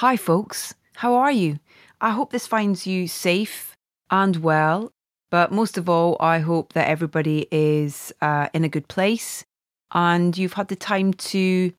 Hi, 0.00 0.18
folks. 0.18 0.74
How 0.96 1.14
are 1.14 1.32
you? 1.32 1.58
I 2.02 2.10
hope 2.10 2.30
this 2.30 2.46
finds 2.46 2.86
you 2.86 3.08
safe 3.08 3.74
and 4.10 4.36
well. 4.36 4.92
But 5.30 5.52
most 5.52 5.78
of 5.78 5.88
all, 5.88 6.18
I 6.20 6.40
hope 6.40 6.74
that 6.74 6.90
everybody 6.90 7.46
is 7.50 8.12
uh, 8.20 8.50
in 8.52 8.62
a 8.62 8.68
good 8.68 8.88
place 8.88 9.46
and 9.92 10.36
you've 10.36 10.52
had 10.52 10.68
the 10.68 10.76
time 10.76 11.14
to 11.14 11.72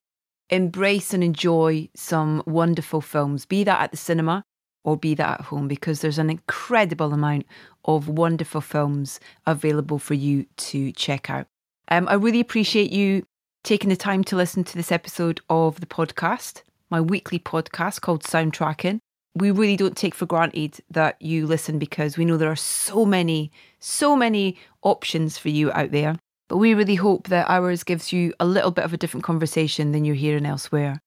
embrace 0.50 1.14
and 1.14 1.22
enjoy 1.22 1.90
some 1.94 2.42
wonderful 2.44 3.00
films, 3.00 3.46
be 3.46 3.62
that 3.62 3.80
at 3.80 3.92
the 3.92 3.96
cinema 3.96 4.42
or 4.82 4.96
be 4.96 5.14
that 5.14 5.38
at 5.38 5.46
home, 5.46 5.68
because 5.68 6.00
there's 6.00 6.18
an 6.18 6.28
incredible 6.28 7.12
amount 7.12 7.46
of 7.84 8.08
wonderful 8.08 8.60
films 8.60 9.20
available 9.46 10.00
for 10.00 10.14
you 10.14 10.44
to 10.56 10.90
check 10.90 11.30
out. 11.30 11.46
Um, 11.86 12.08
I 12.08 12.14
really 12.14 12.40
appreciate 12.40 12.90
you 12.90 13.24
taking 13.62 13.90
the 13.90 13.96
time 13.96 14.24
to 14.24 14.34
listen 14.34 14.64
to 14.64 14.76
this 14.76 14.90
episode 14.90 15.40
of 15.48 15.78
the 15.78 15.86
podcast, 15.86 16.62
my 16.90 17.00
weekly 17.00 17.38
podcast 17.38 18.00
called 18.00 18.22
Soundtracking. 18.22 19.00
We 19.34 19.50
really 19.50 19.76
don't 19.76 19.96
take 19.96 20.14
for 20.14 20.26
granted 20.26 20.80
that 20.90 21.20
you 21.20 21.46
listen 21.46 21.78
because 21.78 22.16
we 22.16 22.24
know 22.24 22.36
there 22.36 22.50
are 22.50 22.56
so 22.56 23.04
many, 23.04 23.52
so 23.78 24.16
many 24.16 24.56
options 24.82 25.38
for 25.38 25.48
you 25.48 25.70
out 25.72 25.90
there. 25.90 26.16
But 26.48 26.56
we 26.56 26.74
really 26.74 26.94
hope 26.94 27.28
that 27.28 27.48
ours 27.48 27.84
gives 27.84 28.12
you 28.12 28.32
a 28.40 28.46
little 28.46 28.70
bit 28.70 28.84
of 28.84 28.92
a 28.92 28.96
different 28.96 29.24
conversation 29.24 29.92
than 29.92 30.04
you're 30.04 30.14
hearing 30.14 30.46
elsewhere. 30.46 31.00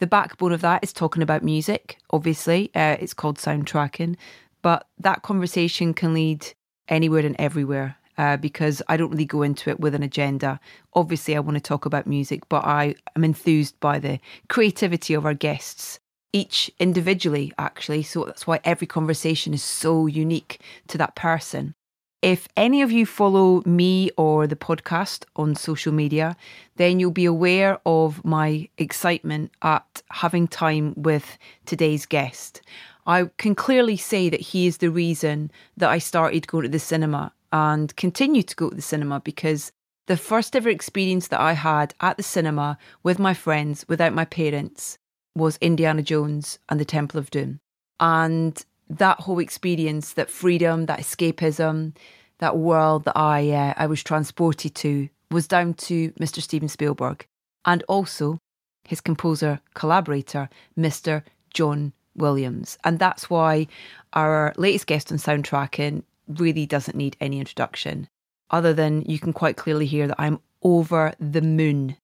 The 0.00 0.06
backbone 0.06 0.52
of 0.52 0.60
that 0.60 0.84
is 0.84 0.92
talking 0.92 1.22
about 1.22 1.42
music, 1.42 1.98
obviously. 2.10 2.70
Uh, 2.74 2.96
it's 3.00 3.14
called 3.14 3.38
soundtracking. 3.38 4.16
But 4.60 4.86
that 4.98 5.22
conversation 5.22 5.94
can 5.94 6.12
lead 6.12 6.46
anywhere 6.88 7.24
and 7.24 7.36
everywhere 7.38 7.96
uh, 8.18 8.36
because 8.36 8.82
I 8.88 8.96
don't 8.96 9.10
really 9.10 9.24
go 9.24 9.42
into 9.42 9.70
it 9.70 9.80
with 9.80 9.94
an 9.94 10.02
agenda. 10.02 10.60
Obviously, 10.94 11.36
I 11.36 11.40
want 11.40 11.56
to 11.56 11.62
talk 11.62 11.86
about 11.86 12.06
music, 12.06 12.48
but 12.48 12.64
I 12.64 12.94
am 13.16 13.24
enthused 13.24 13.78
by 13.80 13.98
the 13.98 14.18
creativity 14.48 15.14
of 15.14 15.24
our 15.24 15.34
guests, 15.34 15.98
each 16.32 16.70
individually, 16.78 17.52
actually. 17.58 18.02
So 18.02 18.24
that's 18.24 18.46
why 18.46 18.60
every 18.64 18.86
conversation 18.86 19.54
is 19.54 19.62
so 19.62 20.06
unique 20.06 20.60
to 20.88 20.98
that 20.98 21.14
person. 21.14 21.74
If 22.22 22.46
any 22.56 22.82
of 22.82 22.92
you 22.92 23.04
follow 23.04 23.62
me 23.66 24.10
or 24.16 24.46
the 24.46 24.54
podcast 24.54 25.24
on 25.34 25.56
social 25.56 25.92
media, 25.92 26.36
then 26.76 27.00
you'll 27.00 27.10
be 27.10 27.24
aware 27.24 27.80
of 27.84 28.24
my 28.24 28.68
excitement 28.78 29.50
at 29.62 30.02
having 30.08 30.46
time 30.46 30.94
with 30.96 31.36
today's 31.66 32.06
guest. 32.06 32.62
I 33.06 33.28
can 33.38 33.56
clearly 33.56 33.96
say 33.96 34.28
that 34.28 34.40
he 34.40 34.68
is 34.68 34.78
the 34.78 34.90
reason 34.90 35.50
that 35.76 35.90
I 35.90 35.98
started 35.98 36.46
going 36.46 36.62
to 36.62 36.68
the 36.68 36.78
cinema 36.78 37.32
and 37.52 37.94
continue 37.96 38.42
to 38.42 38.56
go 38.56 38.70
to 38.70 38.76
the 38.76 38.82
cinema 38.82 39.20
because 39.20 39.72
the 40.06 40.16
first 40.16 40.56
ever 40.56 40.68
experience 40.68 41.28
that 41.28 41.40
I 41.40 41.52
had 41.52 41.94
at 42.00 42.16
the 42.16 42.22
cinema 42.22 42.78
with 43.02 43.18
my 43.18 43.34
friends 43.34 43.84
without 43.88 44.14
my 44.14 44.24
parents 44.24 44.98
was 45.36 45.58
Indiana 45.60 46.02
Jones 46.02 46.58
and 46.68 46.80
the 46.80 46.84
Temple 46.84 47.20
of 47.20 47.30
Doom. 47.30 47.60
And 48.00 48.64
that 48.88 49.20
whole 49.20 49.38
experience, 49.38 50.14
that 50.14 50.30
freedom, 50.30 50.86
that 50.86 50.98
escapism, 50.98 51.94
that 52.38 52.58
world 52.58 53.04
that 53.04 53.16
I 53.16 53.50
uh, 53.50 53.74
I 53.76 53.86
was 53.86 54.02
transported 54.02 54.74
to 54.76 55.08
was 55.30 55.46
down 55.46 55.74
to 55.74 56.10
Mr. 56.12 56.42
Steven 56.42 56.68
Spielberg 56.68 57.24
and 57.64 57.82
also 57.88 58.38
his 58.84 59.00
composer 59.00 59.60
collaborator, 59.74 60.48
Mr. 60.76 61.22
John 61.54 61.92
Williams. 62.16 62.76
And 62.84 62.98
that's 62.98 63.30
why 63.30 63.68
our 64.12 64.52
latest 64.56 64.86
guest 64.86 65.12
on 65.12 65.18
soundtracking 65.18 66.02
really 66.40 66.66
doesn't 66.66 66.96
need 66.96 67.16
any 67.20 67.38
introduction, 67.38 68.08
other 68.50 68.72
than 68.72 69.02
you 69.02 69.18
can 69.18 69.32
quite 69.32 69.56
clearly 69.56 69.86
hear 69.86 70.06
that 70.06 70.20
I'm 70.20 70.40
over 70.62 71.12
the 71.18 71.42
moon 71.42 71.96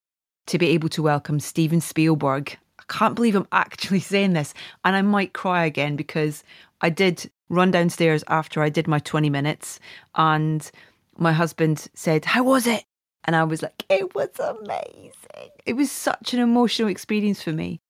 to 0.47 0.59
be 0.59 0.69
able 0.71 0.89
to 0.91 1.03
welcome 1.03 1.41
Steven 1.41 1.81
Spielberg. 1.81 2.59
I 2.79 2.83
can't 2.89 3.15
believe 3.15 3.35
I'm 3.35 3.49
actually 3.53 4.01
saying 4.01 4.33
this, 4.33 4.55
and 4.85 4.97
I 4.97 5.03
might 5.03 5.33
cry 5.33 5.65
again 5.65 5.97
because 5.97 6.43
I 6.81 6.91
did 6.91 7.31
run 7.49 7.71
downstairs 7.71 8.25
after 8.29 8.63
I 8.63 8.69
did 8.69 8.89
my 8.89 8.99
20 8.99 9.31
minutes, 9.31 9.81
and 10.15 10.69
my 11.17 11.33
husband 11.33 11.89
said, 11.95 12.25
How 12.25 12.43
was 12.43 12.67
it? 12.67 12.85
And 13.25 13.37
I 13.37 13.45
was 13.45 13.63
like, 13.63 13.85
It 13.89 14.15
was 14.15 14.31
amazing. 14.39 15.51
It 15.67 15.75
was 15.75 15.91
such 15.91 16.33
an 16.35 16.41
emotional 16.41 16.89
experience 16.89 17.43
for 17.43 17.53
me. 17.53 17.81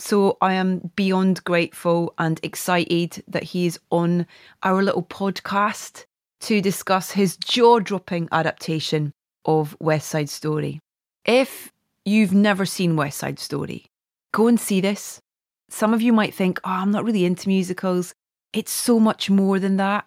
So 0.00 0.38
I 0.40 0.54
am 0.54 0.90
beyond 0.96 1.44
grateful 1.44 2.14
and 2.16 2.40
excited 2.42 3.22
that 3.28 3.42
he 3.42 3.66
is 3.66 3.78
on 3.90 4.26
our 4.62 4.82
little 4.82 5.02
podcast 5.02 6.06
to 6.40 6.62
discuss 6.62 7.10
his 7.10 7.36
jaw 7.36 7.80
dropping 7.80 8.26
adaptation 8.32 9.12
of 9.44 9.76
West 9.78 10.08
Side 10.08 10.30
Story. 10.30 10.80
If 11.26 11.70
you've 12.06 12.32
never 12.32 12.64
seen 12.64 12.96
West 12.96 13.18
Side 13.18 13.38
Story, 13.38 13.84
go 14.32 14.46
and 14.46 14.58
see 14.58 14.80
this. 14.80 15.20
Some 15.68 15.92
of 15.92 16.00
you 16.00 16.14
might 16.14 16.34
think, 16.34 16.58
oh, 16.64 16.70
I'm 16.70 16.90
not 16.90 17.04
really 17.04 17.26
into 17.26 17.48
musicals. 17.48 18.14
It's 18.54 18.72
so 18.72 18.98
much 18.98 19.28
more 19.28 19.58
than 19.58 19.76
that. 19.76 20.06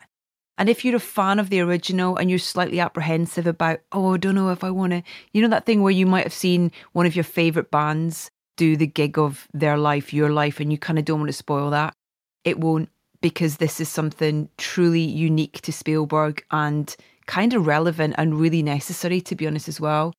And 0.57 0.69
if 0.69 0.83
you're 0.83 0.95
a 0.95 0.99
fan 0.99 1.37
of 1.37 1.51
the 1.51 1.61
original 1.61 2.17
and 2.17 2.31
you're 2.31 2.39
slightly 2.39 2.79
apprehensive 2.79 3.45
about, 3.45 3.81
oh, 3.91 4.15
I 4.15 4.17
don't 4.17 4.35
know 4.35 4.49
if 4.49 4.63
I 4.63 4.71
want 4.71 4.91
to, 4.93 5.03
you 5.33 5.43
know, 5.43 5.49
that 5.49 5.67
thing 5.67 5.83
where 5.83 5.91
you 5.91 6.07
might 6.07 6.23
have 6.23 6.33
seen 6.33 6.71
one 6.93 7.05
of 7.05 7.15
your 7.15 7.23
favourite 7.23 7.69
bands 7.69 8.31
do 8.57 8.75
the 8.77 8.87
gig 8.87 9.17
of 9.17 9.47
their 9.53 9.77
life, 9.77 10.13
your 10.13 10.29
life, 10.29 10.59
and 10.59 10.71
you 10.71 10.77
kind 10.77 10.99
of 10.99 11.05
don't 11.05 11.19
want 11.19 11.29
to 11.29 11.33
spoil 11.33 11.69
that. 11.71 11.93
It 12.43 12.59
won't 12.59 12.89
because 13.21 13.57
this 13.57 13.79
is 13.79 13.89
something 13.89 14.49
truly 14.57 15.01
unique 15.01 15.61
to 15.61 15.71
Spielberg 15.71 16.43
and 16.51 16.95
kind 17.25 17.53
of 17.53 17.65
relevant 17.65 18.15
and 18.17 18.39
really 18.39 18.61
necessary, 18.61 19.21
to 19.21 19.35
be 19.35 19.47
honest, 19.47 19.67
as 19.67 19.79
well. 19.79 20.13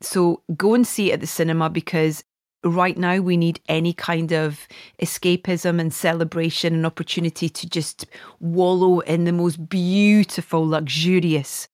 So 0.00 0.42
go 0.56 0.74
and 0.74 0.86
see 0.86 1.10
it 1.10 1.14
at 1.14 1.20
the 1.20 1.26
cinema 1.26 1.70
because 1.70 2.24
right 2.64 2.98
now 2.98 3.18
we 3.18 3.36
need 3.36 3.60
any 3.68 3.92
kind 3.92 4.32
of 4.32 4.66
escapism 5.00 5.80
and 5.80 5.94
celebration 5.94 6.74
and 6.74 6.84
opportunity 6.84 7.48
to 7.48 7.68
just 7.68 8.06
wallow 8.40 9.00
in 9.00 9.24
the 9.24 9.32
most 9.32 9.68
beautiful, 9.68 10.66
luxurious 10.66 11.68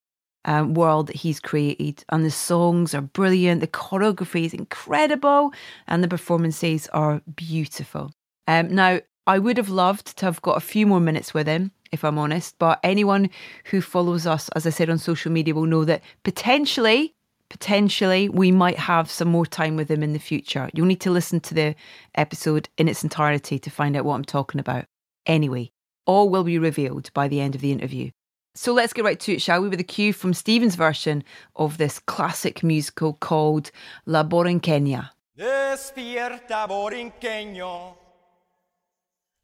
um, 0.44 0.74
world 0.74 1.06
that 1.08 1.16
he's 1.16 1.40
created. 1.40 2.04
And 2.08 2.24
the 2.24 2.30
songs 2.30 2.94
are 2.94 3.00
brilliant, 3.00 3.60
the 3.60 3.66
choreography 3.66 4.44
is 4.44 4.54
incredible, 4.54 5.52
and 5.86 6.02
the 6.02 6.08
performances 6.08 6.88
are 6.88 7.22
beautiful. 7.36 8.12
Um, 8.46 8.74
now, 8.74 9.00
I 9.26 9.38
would 9.38 9.56
have 9.56 9.70
loved 9.70 10.18
to 10.18 10.26
have 10.26 10.42
got 10.42 10.58
a 10.58 10.60
few 10.60 10.86
more 10.86 11.00
minutes 11.00 11.32
with 11.32 11.46
him, 11.46 11.72
if 11.92 12.04
I'm 12.04 12.18
honest, 12.18 12.56
but 12.58 12.78
anyone 12.82 13.30
who 13.66 13.80
follows 13.80 14.26
us, 14.26 14.50
as 14.50 14.66
I 14.66 14.70
said 14.70 14.90
on 14.90 14.98
social 14.98 15.32
media, 15.32 15.54
will 15.54 15.64
know 15.64 15.84
that 15.86 16.02
potentially, 16.24 17.14
potentially, 17.48 18.28
we 18.28 18.52
might 18.52 18.78
have 18.78 19.10
some 19.10 19.28
more 19.28 19.46
time 19.46 19.76
with 19.76 19.90
him 19.90 20.02
in 20.02 20.12
the 20.12 20.18
future. 20.18 20.68
You'll 20.74 20.86
need 20.86 21.00
to 21.02 21.10
listen 21.10 21.40
to 21.40 21.54
the 21.54 21.74
episode 22.16 22.68
in 22.76 22.88
its 22.88 23.02
entirety 23.02 23.58
to 23.58 23.70
find 23.70 23.96
out 23.96 24.04
what 24.04 24.16
I'm 24.16 24.24
talking 24.24 24.60
about. 24.60 24.84
Anyway, 25.24 25.70
all 26.04 26.28
will 26.28 26.44
be 26.44 26.58
revealed 26.58 27.10
by 27.14 27.28
the 27.28 27.40
end 27.40 27.54
of 27.54 27.62
the 27.62 27.72
interview. 27.72 28.10
So 28.56 28.72
let's 28.72 28.92
get 28.92 29.04
right 29.04 29.18
to 29.18 29.32
it, 29.32 29.42
shall 29.42 29.62
we, 29.62 29.68
with 29.68 29.80
a 29.80 29.84
cue 29.84 30.12
from 30.12 30.32
Steven's 30.32 30.76
version 30.76 31.24
of 31.56 31.76
this 31.76 31.98
classic 31.98 32.62
musical 32.62 33.14
called 33.14 33.72
La 34.06 34.22
Borinqueña. 34.22 35.10
Despierta, 35.36 36.64
borinqueño, 36.68 37.96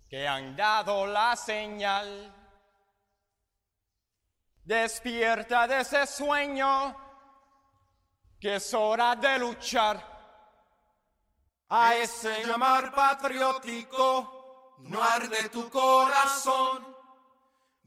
que 0.08 0.24
han 0.24 0.54
dado 0.54 1.06
la 1.06 1.34
señal. 1.34 2.06
Despierta 4.64 5.66
de 5.66 5.80
ese 5.80 6.06
sueño, 6.06 6.94
que 8.40 8.54
es 8.54 8.72
hora 8.72 9.16
de 9.16 9.40
luchar. 9.40 10.00
A 11.68 11.96
ese 11.96 12.44
llamar 12.46 12.92
patriótico, 12.94 14.76
no 14.82 15.02
arde 15.02 15.48
tu 15.48 15.68
corazón. 15.68 16.99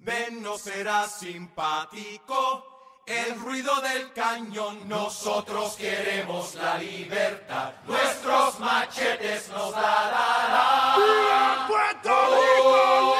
Ven, 0.04 0.44
no 0.44 0.58
será 0.58 1.08
simpático 1.08 3.02
el 3.06 3.40
ruido 3.40 3.80
del 3.80 4.12
cañón. 4.12 4.90
Nosotros 4.90 5.78
queremos 5.78 6.56
la 6.56 6.78
libertad. 6.78 7.72
Nuestros 7.86 8.60
machetes 8.60 9.48
nos 9.48 9.72
la 9.72 10.12
darán. 10.12 11.68
¡Puerto 11.70 12.10
Rico 12.36 13.16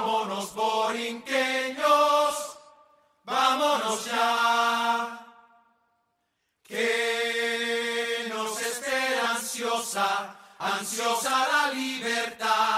Vámonos, 0.00 0.54
borinqueños. 0.54 2.58
Vámonos 3.24 4.04
ya. 4.04 5.26
Que 6.62 8.26
nos 8.28 8.60
espera 8.60 9.30
ansiosa, 9.30 10.36
ansiosa 10.58 11.48
la 11.50 11.70
libertad. 11.72 12.77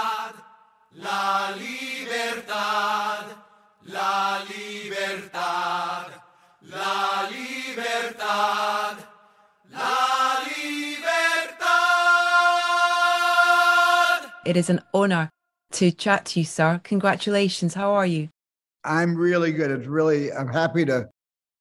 La 1.01 1.55
libertad, 1.57 3.25
la 3.87 4.43
libertad, 4.47 6.11
la 6.61 7.29
libertad, 7.31 8.97
la 9.73 10.43
libertad. 10.45 11.41
It 14.45 14.55
is 14.55 14.69
an 14.69 14.81
honour 14.93 15.29
to 15.71 15.91
chat 15.91 16.25
to 16.25 16.39
you, 16.41 16.45
sir. 16.45 16.79
Congratulations. 16.83 17.73
How 17.73 17.93
are 17.93 18.05
you? 18.05 18.29
I'm 18.83 19.15
really 19.15 19.51
good. 19.51 19.71
It's 19.71 19.87
really, 19.87 20.31
I'm 20.31 20.49
happy 20.49 20.85
to 20.85 21.09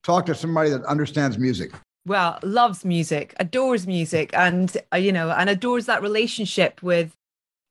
talk 0.03 0.27
to 0.27 0.35
somebody 0.35 0.69
that 0.69 0.85
understands 0.85 1.39
music. 1.39 1.73
well, 2.07 2.39
loves 2.43 2.85
music, 2.85 3.35
adores 3.39 3.87
music, 3.87 4.31
and 4.35 4.77
uh, 4.93 4.97
you 4.97 5.13
know, 5.13 5.31
and 5.31 5.49
adores 5.49 5.87
that 5.87 6.03
relationship 6.03 6.83
with 6.83 7.15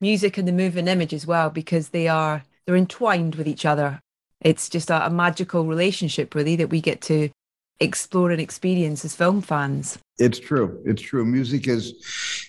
music 0.00 0.38
and 0.38 0.46
the 0.46 0.52
moving 0.52 0.88
image 0.88 1.12
as 1.12 1.26
well, 1.26 1.50
because 1.50 1.90
they 1.90 2.08
are 2.08 2.42
they're 2.66 2.76
entwined 2.76 3.34
with 3.34 3.48
each 3.48 3.66
other. 3.66 4.00
It's 4.40 4.68
just 4.68 4.90
a, 4.90 5.06
a 5.06 5.10
magical 5.10 5.64
relationship, 5.64 6.34
really, 6.34 6.56
that 6.56 6.70
we 6.70 6.80
get 6.80 7.00
to 7.02 7.28
explore 7.80 8.30
and 8.30 8.40
experience 8.40 9.04
as 9.04 9.16
film 9.16 9.40
fans. 9.40 9.98
It's 10.18 10.38
true. 10.38 10.82
It's 10.84 11.02
true. 11.02 11.24
Music 11.24 11.66
is 11.66 11.94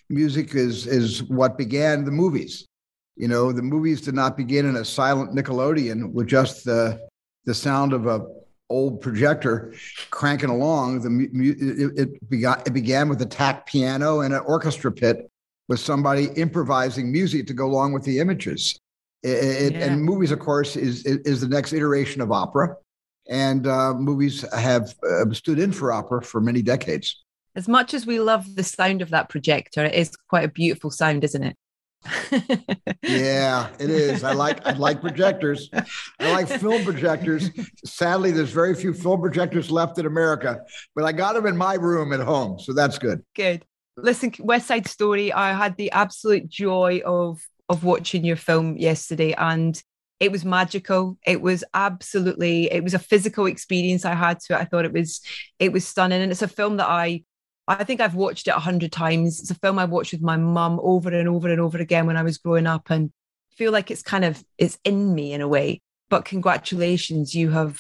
music 0.10 0.56
is 0.56 0.88
is 0.88 1.24
what 1.24 1.58
began 1.58 2.06
the 2.06 2.12
movies. 2.12 2.66
You 3.16 3.28
know, 3.28 3.52
the 3.52 3.62
movies 3.62 4.02
did 4.02 4.16
not 4.16 4.36
begin 4.36 4.66
in 4.66 4.76
a 4.76 4.86
silent 4.86 5.36
Nickelodeon 5.36 6.12
with 6.12 6.28
just 6.28 6.66
the 6.66 7.00
the 7.46 7.54
sound 7.54 7.94
of 7.94 8.08
a 8.08 8.26
old 8.70 9.02
projector 9.02 9.74
cranking 10.10 10.50
along. 10.50 11.02
The 11.02 11.10
mu- 11.10 11.28
it, 11.34 12.00
it 12.00 12.30
began 12.30 12.62
it 12.66 12.74
began 12.74 13.10
with 13.10 13.22
a 13.22 13.26
tack 13.26 13.66
piano 13.66 14.22
and 14.22 14.34
an 14.34 14.42
orchestra 14.46 14.92
pit 14.92 15.31
with 15.68 15.80
somebody 15.80 16.26
improvising 16.36 17.12
music 17.12 17.48
to 17.48 17.54
go 17.54 17.66
along 17.66 17.94
with 17.94 18.04
the 18.04 18.20
images. 18.20 18.80
It, 19.24 19.74
yeah. 19.74 19.86
And 19.86 20.04
movies, 20.04 20.32
of 20.32 20.40
course, 20.40 20.76
is 20.76 21.06
is 21.06 21.42
the 21.42 21.48
next 21.48 21.74
iteration 21.74 22.22
of 22.22 22.32
opera, 22.32 22.76
and 23.30 23.68
uh, 23.68 23.94
movies 23.94 24.44
have 24.54 24.96
uh, 25.08 25.32
stood 25.32 25.60
in 25.60 25.72
for 25.72 25.92
opera 25.92 26.24
for 26.24 26.42
many 26.42 26.62
decades. 26.62 27.24
As 27.56 27.68
much 27.68 27.94
as 27.94 28.06
we 28.08 28.20
love 28.20 28.56
the 28.56 28.64
sound 28.64 29.02
of 29.02 29.10
that 29.12 29.30
projector, 29.30 29.86
it 29.86 29.94
is 29.94 30.12
quite 30.28 30.46
a 30.46 30.48
beautiful 30.48 30.90
sound, 30.90 31.24
isn't 31.24 31.44
it? 31.44 31.58
yeah, 33.04 33.70
it 33.80 33.92
is. 33.92 34.24
I 34.24 34.34
like 34.34 34.66
I 34.66 34.72
like 34.74 35.02
projectors. 35.02 35.70
I 36.20 36.32
like 36.32 36.48
film 36.48 36.84
projectors. 36.84 37.52
Sadly, 37.86 38.32
there's 38.32 38.50
very 38.50 38.74
few 38.74 38.94
film 38.94 39.22
projectors 39.22 39.70
left 39.70 40.00
in 40.00 40.08
America, 40.08 40.62
but 40.96 41.06
I 41.06 41.12
got 41.12 41.34
them 41.34 41.46
in 41.46 41.56
my 41.56 41.76
room 41.76 42.12
at 42.12 42.22
home, 42.22 42.58
so 42.60 42.74
that's 42.74 42.98
good. 42.98 43.24
Good. 43.36 43.66
Listen, 43.98 44.34
West 44.40 44.68
Side 44.68 44.88
Story. 44.88 45.34
I 45.34 45.54
had 45.54 45.76
the 45.78 45.92
absolute 45.92 46.50
joy 46.50 47.02
of 47.06 47.42
of 47.70 47.84
watching 47.84 48.26
your 48.26 48.36
film 48.36 48.78
yesterday, 48.78 49.34
and 49.34 49.82
it 50.20 50.32
was 50.32 50.46
magical. 50.46 51.18
It 51.26 51.42
was 51.42 51.64
absolutely. 51.74 52.72
It 52.72 52.84
was 52.84 52.94
a 52.94 53.00
physical 53.00 53.46
experience 53.46 54.06
I 54.06 54.16
had 54.16 54.40
to 54.42 54.54
it. 54.54 54.60
I 54.60 54.66
thought 54.66 54.86
it 54.86 54.94
was 54.94 55.22
it 55.60 55.72
was 55.72 55.86
stunning, 55.86 56.22
and 56.22 56.32
it's 56.32 56.42
a 56.42 56.48
film 56.48 56.78
that 56.78 56.90
I 56.90 57.24
I 57.68 57.84
think 57.84 58.02
I've 58.02 58.16
watched 58.16 58.48
it 58.48 58.56
a 58.56 58.60
hundred 58.60 58.92
times. 58.92 59.40
It's 59.40 59.52
a 59.52 59.56
film 59.56 59.78
I 59.78 59.86
watched 59.86 60.14
with 60.14 60.22
my 60.22 60.38
mum 60.38 60.80
over 60.82 61.10
and 61.10 61.28
over 61.28 61.50
and 61.50 61.62
over 61.62 61.78
again 61.78 62.08
when 62.08 62.18
I 62.18 62.24
was 62.24 62.38
growing 62.38 62.68
up, 62.68 62.90
and 62.90 63.12
feel 63.58 63.72
like 63.72 63.92
it's 63.92 64.04
kind 64.04 64.26
of 64.26 64.44
it's 64.58 64.80
in 64.84 65.14
me 65.14 65.34
in 65.34 65.42
a 65.42 65.48
way. 65.48 65.82
But 66.10 66.26
congratulations, 66.26 67.36
you 67.36 67.52
have 67.52 67.80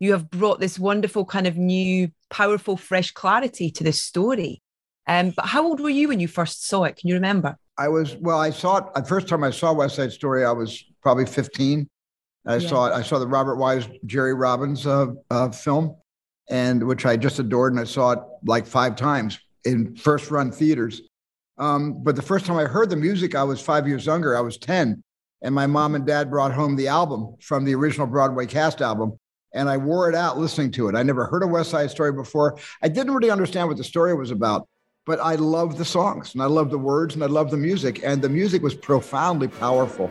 you 0.00 0.12
have 0.12 0.30
brought 0.30 0.60
this 0.60 0.78
wonderful 0.78 1.24
kind 1.24 1.46
of 1.46 1.56
new, 1.56 2.10
powerful, 2.30 2.76
fresh 2.76 3.12
clarity 3.12 3.70
to 3.70 3.84
this 3.84 4.02
story. 4.02 4.62
Um, 5.06 5.30
but 5.30 5.46
how 5.46 5.64
old 5.64 5.80
were 5.80 5.90
you 5.90 6.08
when 6.08 6.20
you 6.20 6.28
first 6.28 6.66
saw 6.66 6.84
it? 6.84 6.96
Can 6.96 7.08
you 7.08 7.14
remember? 7.14 7.56
I 7.78 7.88
was 7.88 8.16
well. 8.16 8.38
I 8.38 8.50
saw 8.50 8.78
it 8.78 8.94
the 8.94 9.04
first 9.04 9.28
time 9.28 9.44
I 9.44 9.50
saw 9.50 9.72
West 9.72 9.96
Side 9.96 10.12
Story. 10.12 10.44
I 10.44 10.52
was 10.52 10.84
probably 11.02 11.26
fifteen. 11.26 11.88
I 12.46 12.56
yeah. 12.56 12.68
saw 12.68 12.86
it. 12.86 12.92
I 12.92 13.02
saw 13.02 13.18
the 13.18 13.26
Robert 13.26 13.56
Wise, 13.56 13.88
Jerry 14.06 14.34
Robbins 14.34 14.86
uh, 14.86 15.08
uh, 15.30 15.50
film, 15.50 15.96
and 16.48 16.82
which 16.86 17.04
I 17.04 17.16
just 17.16 17.38
adored, 17.38 17.72
and 17.72 17.80
I 17.80 17.84
saw 17.84 18.12
it 18.12 18.18
like 18.44 18.66
five 18.66 18.96
times 18.96 19.38
in 19.64 19.96
first 19.96 20.30
run 20.30 20.50
theaters. 20.50 21.02
Um, 21.58 22.02
but 22.02 22.16
the 22.16 22.22
first 22.22 22.46
time 22.46 22.56
I 22.56 22.64
heard 22.64 22.90
the 22.90 22.96
music, 22.96 23.34
I 23.34 23.42
was 23.42 23.60
five 23.60 23.86
years 23.88 24.06
younger. 24.06 24.36
I 24.36 24.40
was 24.40 24.58
10. 24.58 25.02
And 25.42 25.54
my 25.54 25.66
mom 25.66 25.94
and 25.94 26.06
dad 26.06 26.30
brought 26.30 26.52
home 26.52 26.76
the 26.76 26.88
album 26.88 27.36
from 27.40 27.64
the 27.64 27.74
original 27.74 28.06
Broadway 28.06 28.46
cast 28.46 28.80
album. 28.80 29.18
And 29.54 29.68
I 29.68 29.76
wore 29.76 30.08
it 30.08 30.14
out 30.14 30.38
listening 30.38 30.70
to 30.72 30.88
it. 30.88 30.94
I 30.94 31.02
never 31.02 31.26
heard 31.26 31.42
a 31.42 31.46
West 31.46 31.70
Side 31.70 31.90
Story 31.90 32.12
before. 32.12 32.58
I 32.82 32.88
didn't 32.88 33.14
really 33.14 33.30
understand 33.30 33.68
what 33.68 33.76
the 33.76 33.84
story 33.84 34.14
was 34.14 34.30
about, 34.30 34.68
but 35.06 35.20
I 35.20 35.36
loved 35.36 35.78
the 35.78 35.84
songs 35.84 36.34
and 36.34 36.42
I 36.42 36.46
loved 36.46 36.72
the 36.72 36.78
words 36.78 37.14
and 37.14 37.24
I 37.24 37.28
loved 37.28 37.52
the 37.52 37.56
music. 37.56 38.00
And 38.02 38.20
the 38.20 38.28
music 38.28 38.62
was 38.62 38.74
profoundly 38.74 39.48
powerful. 39.48 40.10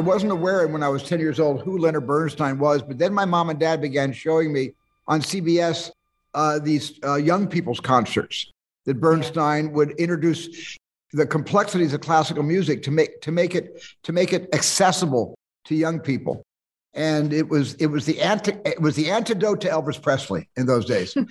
I 0.00 0.02
wasn't 0.02 0.32
aware 0.32 0.66
when 0.66 0.82
I 0.82 0.88
was 0.88 1.02
10 1.02 1.20
years 1.20 1.38
old 1.38 1.60
who 1.60 1.76
Leonard 1.76 2.06
Bernstein 2.06 2.58
was, 2.58 2.80
but 2.80 2.96
then 2.96 3.12
my 3.12 3.26
mom 3.26 3.50
and 3.50 3.60
dad 3.60 3.82
began 3.82 4.14
showing 4.14 4.50
me 4.50 4.70
on 5.06 5.20
CBS 5.20 5.90
uh, 6.32 6.58
these 6.58 6.98
uh, 7.04 7.16
young 7.16 7.46
people's 7.46 7.80
concerts 7.80 8.50
that 8.86 8.98
Bernstein 8.98 9.74
would 9.74 9.90
introduce 9.98 10.78
the 11.12 11.26
complexities 11.26 11.92
of 11.92 12.00
classical 12.00 12.42
music 12.42 12.82
to 12.84 12.90
make 12.90 13.20
to 13.20 13.30
make 13.30 13.54
it 13.54 13.84
to 14.04 14.12
make 14.14 14.32
it 14.32 14.48
accessible 14.54 15.34
to 15.66 15.74
young 15.74 16.00
people. 16.00 16.42
And 16.94 17.34
it 17.34 17.50
was 17.50 17.74
it 17.74 17.88
was 17.88 18.06
the 18.06 18.22
anti 18.22 18.52
it 18.64 18.80
was 18.80 18.96
the 18.96 19.10
antidote 19.10 19.60
to 19.60 19.68
Elvis 19.68 20.00
Presley 20.00 20.48
in 20.56 20.64
those 20.64 20.86
days, 20.86 21.12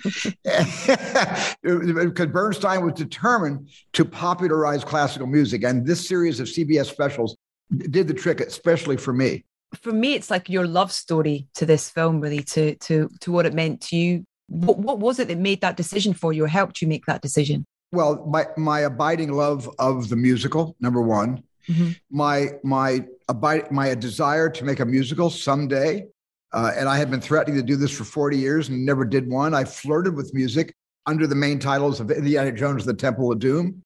because 1.64 2.26
Bernstein 2.26 2.84
was 2.84 2.94
determined 2.94 3.68
to 3.94 4.04
popularize 4.04 4.84
classical 4.84 5.26
music. 5.26 5.64
And 5.64 5.84
this 5.84 6.06
series 6.06 6.38
of 6.38 6.46
CBS 6.46 6.86
specials 6.86 7.36
did 7.76 8.08
the 8.08 8.14
trick, 8.14 8.40
especially 8.40 8.96
for 8.96 9.12
me. 9.12 9.44
For 9.82 9.92
me, 9.92 10.14
it's 10.14 10.30
like 10.30 10.48
your 10.48 10.66
love 10.66 10.90
story 10.90 11.46
to 11.54 11.64
this 11.64 11.88
film, 11.88 12.20
really, 12.20 12.42
to 12.42 12.74
to 12.76 13.08
to 13.20 13.32
what 13.32 13.46
it 13.46 13.54
meant 13.54 13.80
to 13.82 13.96
you. 13.96 14.24
What 14.48 14.78
what 14.78 14.98
was 14.98 15.20
it 15.20 15.28
that 15.28 15.38
made 15.38 15.60
that 15.60 15.76
decision 15.76 16.12
for 16.12 16.32
you, 16.32 16.44
or 16.44 16.48
helped 16.48 16.82
you 16.82 16.88
make 16.88 17.06
that 17.06 17.22
decision? 17.22 17.64
Well, 17.92 18.24
my 18.26 18.46
my 18.56 18.80
abiding 18.80 19.32
love 19.32 19.70
of 19.78 20.08
the 20.08 20.16
musical, 20.16 20.76
number 20.80 21.00
one. 21.00 21.42
Mm-hmm. 21.68 21.90
My 22.10 22.48
my 22.64 23.04
abide 23.28 23.70
my 23.70 23.94
desire 23.94 24.50
to 24.50 24.64
make 24.64 24.80
a 24.80 24.84
musical 24.84 25.30
someday, 25.30 26.06
uh, 26.52 26.72
and 26.76 26.88
I 26.88 26.96
had 26.96 27.10
been 27.10 27.20
threatening 27.20 27.56
to 27.56 27.62
do 27.62 27.76
this 27.76 27.92
for 27.92 28.04
forty 28.04 28.38
years 28.38 28.68
and 28.68 28.84
never 28.84 29.04
did 29.04 29.28
one. 29.28 29.54
I 29.54 29.64
flirted 29.64 30.16
with 30.16 30.34
music 30.34 30.74
under 31.06 31.26
the 31.28 31.34
main 31.34 31.60
titles 31.60 32.00
of 32.00 32.10
Indiana 32.10 32.50
Jones: 32.50 32.84
The 32.84 32.94
Temple 32.94 33.30
of 33.30 33.38
Doom, 33.38 33.82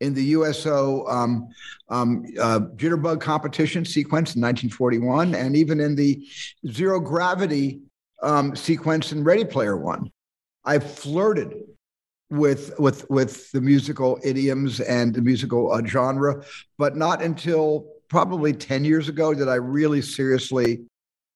in 0.00 0.14
the 0.14 0.24
USO 0.24 1.06
um, 1.06 1.48
um, 1.88 2.26
uh, 2.40 2.60
jitterbug 2.76 3.20
competition 3.20 3.84
sequence 3.84 4.34
in 4.34 4.42
1941, 4.42 5.34
and 5.34 5.56
even 5.56 5.80
in 5.80 5.94
the 5.94 6.26
zero 6.68 7.00
gravity 7.00 7.80
um, 8.22 8.56
sequence 8.56 9.12
in 9.12 9.24
Ready 9.24 9.44
Player 9.44 9.76
One. 9.76 10.10
I 10.64 10.78
flirted 10.78 11.54
with 12.30 12.78
with 12.78 13.08
with 13.10 13.50
the 13.52 13.60
musical 13.60 14.18
idioms 14.24 14.80
and 14.80 15.14
the 15.14 15.22
musical 15.22 15.70
uh, 15.72 15.84
genre, 15.84 16.42
but 16.78 16.96
not 16.96 17.22
until 17.22 17.86
probably 18.08 18.52
10 18.52 18.84
years 18.84 19.08
ago 19.08 19.34
did 19.34 19.48
I 19.48 19.56
really 19.56 20.00
seriously 20.00 20.84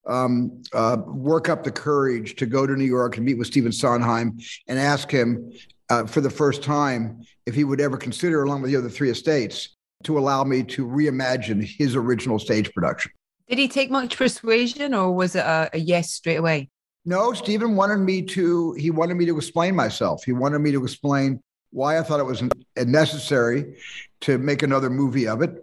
um, 0.07 0.63
uh, 0.73 0.97
work 1.07 1.49
up 1.49 1.65
the 1.65 1.71
courage 1.71 2.37
to 2.37 2.47
go 2.47 2.67
to 2.67 2.75
New 2.75 2.85
York 2.85 3.17
and 3.17 3.27
meet 3.27 3.37
with 3.37 3.47
Stephen 3.47 3.73
Sondheim 3.73 4.39
and 4.67 4.79
ask 4.79 5.11
him 5.11 5.53
uh, 5.91 6.07
for 6.07 6.21
the 6.21 6.31
first 6.31 6.63
time 6.63 7.23
if 7.47 7.55
he 7.55 7.65
would 7.65 7.81
ever 7.81 7.97
consider, 7.97 8.43
along 8.43 8.63
with 8.63 8.71
the 8.71 8.77
other 8.77 8.89
three 8.89 9.11
estates, 9.11 9.77
to 10.05 10.19
allow 10.19 10.45
me 10.45 10.63
to 10.63 10.87
reimagine 10.87 11.65
his 11.65 11.97
original 11.97 12.39
stage 12.39 12.73
production. 12.73 13.11
Did 13.49 13.59
he 13.59 13.69
take 13.69 13.91
much 13.91 14.17
persuasion 14.17 14.95
or 14.95 15.13
was 15.13 15.35
it 15.35 15.41
a, 15.41 15.71
a 15.73 15.79
yes 15.79 16.13
straight 16.13 16.37
away? 16.37 16.69
No, 17.05 17.33
Stephen 17.33 17.75
wanted 17.75 17.99
me 17.99 18.23
to. 18.23 18.75
He 18.75 18.91
wanted 18.91 19.15
me 19.17 19.25
to 19.27 19.37
explain 19.37 19.75
myself. 19.75 20.25
He 20.25 20.33
wanted 20.33 20.59
me 20.59 20.73
to 20.73 20.83
explain 20.83 21.41
why 21.71 21.99
I 21.99 22.03
thought 22.03 22.21
it 22.21 22.25
was 22.25 22.43
necessary 22.77 23.79
to 24.21 24.37
make 24.37 24.63
another 24.63 24.91
movie 24.91 25.27
of 25.27 25.41
it. 25.41 25.55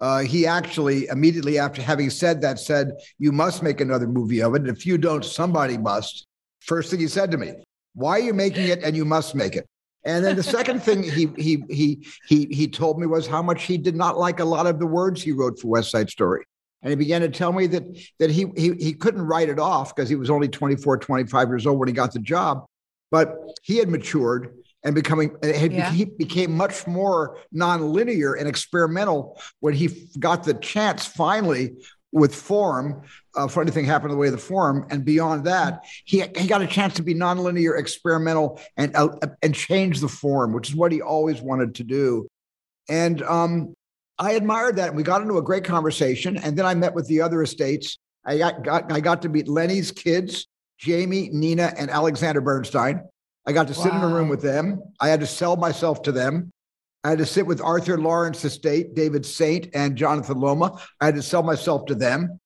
Uh, 0.00 0.20
he 0.20 0.46
actually 0.46 1.06
immediately 1.08 1.58
after 1.58 1.82
having 1.82 2.08
said 2.08 2.40
that 2.40 2.58
said, 2.58 2.92
"You 3.18 3.30
must 3.30 3.62
make 3.62 3.82
another 3.82 4.06
movie 4.06 4.40
of 4.40 4.54
it. 4.54 4.66
If 4.66 4.86
you 4.86 4.96
don't, 4.96 5.24
somebody 5.24 5.76
must." 5.76 6.26
First 6.60 6.90
thing 6.90 7.00
he 7.00 7.08
said 7.08 7.30
to 7.32 7.36
me, 7.36 7.52
"Why 8.00 8.12
are 8.18 8.22
you 8.22 8.34
making 8.34 8.68
it? 8.68 8.82
And 8.82 8.96
you 8.96 9.04
must 9.04 9.34
make 9.34 9.56
it." 9.56 9.66
And 10.04 10.24
then 10.24 10.36
the 10.36 10.42
second 10.42 10.82
thing 10.86 11.02
he 11.02 11.28
he 11.36 11.64
he 11.68 12.06
he 12.26 12.46
he 12.46 12.68
told 12.68 12.98
me 12.98 13.06
was 13.06 13.26
how 13.26 13.42
much 13.42 13.64
he 13.64 13.78
did 13.78 13.96
not 13.96 14.18
like 14.18 14.40
a 14.40 14.44
lot 14.44 14.66
of 14.66 14.78
the 14.78 14.86
words 14.86 15.22
he 15.22 15.32
wrote 15.32 15.58
for 15.58 15.68
West 15.68 15.90
Side 15.90 16.10
Story. 16.10 16.44
And 16.82 16.90
he 16.90 16.96
began 16.96 17.20
to 17.20 17.28
tell 17.28 17.52
me 17.52 17.66
that 17.68 17.84
that 18.18 18.30
he 18.30 18.46
he 18.56 18.72
he 18.74 18.92
couldn't 18.94 19.22
write 19.22 19.48
it 19.48 19.58
off 19.58 19.94
because 19.94 20.08
he 20.08 20.16
was 20.16 20.30
only 20.30 20.48
24, 20.48 20.98
25 20.98 21.48
years 21.48 21.66
old 21.66 21.78
when 21.78 21.88
he 21.88 21.94
got 21.94 22.12
the 22.12 22.20
job, 22.20 22.64
but 23.10 23.36
he 23.62 23.76
had 23.76 23.88
matured 23.88 24.54
and 24.82 24.94
becoming 24.94 25.36
yeah. 25.42 25.90
he 25.90 26.06
became 26.06 26.56
much 26.56 26.86
more 26.86 27.38
nonlinear 27.54 28.38
and 28.38 28.48
experimental 28.48 29.38
when 29.60 29.74
he 29.74 30.08
got 30.18 30.42
the 30.42 30.54
chance 30.54 31.04
finally 31.04 31.74
with 32.12 32.34
Forum. 32.34 33.02
Uh, 33.36 33.46
funny 33.48 33.70
thing 33.70 33.84
happened 33.84 34.12
the 34.12 34.16
way 34.16 34.26
of 34.26 34.32
the 34.32 34.38
Forum, 34.38 34.86
and 34.90 35.04
beyond 35.04 35.44
that, 35.44 35.84
he 36.04 36.24
he 36.36 36.46
got 36.46 36.62
a 36.62 36.66
chance 36.66 36.94
to 36.94 37.02
be 37.02 37.14
nonlinear, 37.14 37.78
experimental, 37.78 38.60
and 38.76 38.94
uh, 38.96 39.08
and 39.42 39.54
change 39.54 40.00
the 40.00 40.08
form, 40.08 40.52
which 40.52 40.70
is 40.70 40.76
what 40.76 40.92
he 40.92 41.00
always 41.00 41.40
wanted 41.40 41.74
to 41.76 41.84
do. 41.84 42.28
And 42.88 43.22
um, 43.22 43.74
I 44.18 44.32
admired 44.32 44.76
that. 44.76 44.94
We 44.94 45.02
got 45.02 45.22
into 45.22 45.38
a 45.38 45.42
great 45.42 45.64
conversation, 45.64 46.36
and 46.36 46.56
then 46.56 46.66
I 46.66 46.74
met 46.74 46.94
with 46.94 47.06
the 47.06 47.22
other 47.22 47.42
estates. 47.42 47.98
I 48.24 48.38
got, 48.38 48.62
got 48.64 48.92
I 48.92 49.00
got 49.00 49.22
to 49.22 49.28
meet 49.28 49.48
Lenny's 49.48 49.92
kids, 49.92 50.46
Jamie, 50.78 51.30
Nina, 51.32 51.72
and 51.78 51.90
Alexander 51.90 52.40
Bernstein. 52.40 53.02
I 53.46 53.52
got 53.52 53.68
to 53.68 53.74
wow. 53.78 53.84
sit 53.84 53.94
in 53.94 54.00
a 54.00 54.08
room 54.08 54.28
with 54.28 54.42
them. 54.42 54.82
I 55.00 55.08
had 55.08 55.20
to 55.20 55.26
sell 55.26 55.56
myself 55.56 56.02
to 56.02 56.12
them. 56.12 56.52
I 57.02 57.10
had 57.10 57.18
to 57.18 57.26
sit 57.26 57.46
with 57.46 57.62
Arthur 57.62 57.98
Laurents 57.98 58.44
Estate, 58.44 58.94
David 58.94 59.24
Saint, 59.24 59.68
and 59.74 59.96
Jonathan 59.96 60.36
Lomma. 60.36 60.80
I 61.00 61.06
had 61.06 61.14
to 61.14 61.22
sell 61.22 61.42
myself 61.42 61.86
to 61.86 61.94
them. 61.94 62.38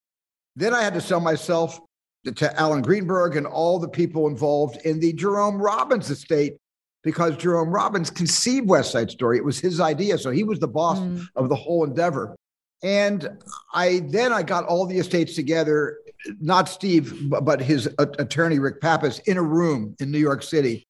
Then 0.55 0.73
I 0.73 0.83
had 0.83 0.95
to 0.95 1.01
sell 1.01 1.21
myself 1.21 1.81
to 2.25 2.59
Alan 2.61 2.83
Greenberg 2.83 3.37
and 3.37 3.47
all 3.47 3.79
the 3.79 3.89
people 3.89 4.29
involved 4.29 4.79
in 4.87 5.01
the 5.01 5.13
Jerome 5.13 5.61
Robbins 5.61 6.11
estate 6.11 6.55
because 7.03 7.37
Jerome 7.37 7.71
Robbins 7.71 8.11
conceived 8.11 8.69
West 8.69 8.93
Side 8.93 9.11
Story. 9.11 9.37
It 9.37 9.45
was 9.45 9.59
his 9.59 9.81
idea. 9.81 10.17
So 10.19 10.31
he 10.31 10.45
was 10.45 10.59
the 10.59 10.69
boss 10.69 10.99
mm. 10.99 11.27
of 11.37 11.49
the 11.49 11.57
whole 11.57 11.85
endeavor. 11.85 12.35
And 12.83 13.29
I 13.73 14.03
then 14.09 14.33
I 14.33 14.43
got 14.43 14.65
all 14.65 14.87
the 14.87 14.99
estates 14.99 15.35
together, 15.35 15.99
not 16.41 16.69
Steve, 16.69 17.31
but 17.31 17.61
his 17.61 17.89
attorney, 17.99 18.59
Rick 18.59 18.81
Pappas, 18.81 19.21
in 19.21 19.37
a 19.37 19.43
room 19.43 19.97
in 20.01 20.11
New 20.11 20.19
York 20.19 20.43
City. 20.43 20.87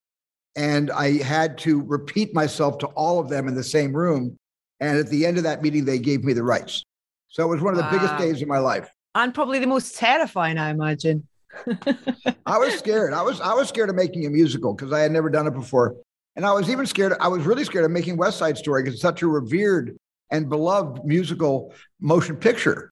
And 0.56 0.90
I 0.90 1.23
had 1.23 1.58
to 1.58 1.82
repeat 1.82 2.34
myself 2.34 2.78
to 2.78 2.87
all 2.88 3.18
of 3.18 3.28
them 3.28 3.49
in 3.49 3.54
the 3.54 3.64
same 3.64 3.92
room. 3.92 4.37
And 4.80 4.99
at 4.99 5.08
the 5.08 5.26
end 5.26 5.37
of 5.37 5.44
that 5.44 5.62
meeting, 5.62 5.84
they 5.84 5.99
gave 5.99 6.25
me 6.25 6.32
the 6.32 6.42
rights. 6.42 6.82
So 7.28 7.44
it 7.44 7.49
was 7.49 7.61
one 7.61 7.73
of 7.73 7.78
the 7.78 7.84
wow. 7.84 7.90
biggest 7.90 8.16
days 8.18 8.42
of 8.42 8.49
my 8.49 8.58
life. 8.58 8.88
And 9.14 9.34
probably 9.34 9.58
the 9.58 9.66
most 9.66 9.96
terrifying, 9.96 10.58
I 10.58 10.70
imagine. 10.70 11.26
I 12.46 12.58
was 12.58 12.75
scared. 12.75 13.12
I 13.12 13.23
was 13.23 13.40
I 13.40 13.54
was 13.54 13.68
scared 13.68 13.88
of 13.88 13.94
making 13.94 14.26
a 14.26 14.30
musical 14.30 14.75
because 14.75 14.92
I 14.92 15.00
had 15.00 15.12
never 15.12 15.30
done 15.30 15.46
it 15.46 15.54
before. 15.54 15.96
And 16.37 16.44
I 16.44 16.52
was 16.52 16.68
even 16.68 16.87
scared. 16.87 17.12
I 17.20 17.28
was 17.28 17.44
really 17.44 17.64
scared 17.64 17.84
of 17.84 17.90
making 17.92 18.16
West 18.16 18.38
Side 18.38 18.58
Story 18.58 18.82
because 18.82 18.94
it's 18.94 19.02
such 19.02 19.23
a 19.23 19.26
revered 19.26 19.96
and 20.30 20.49
beloved 20.49 21.04
musical 21.04 21.73
motion 22.00 22.37
picture. 22.37 22.90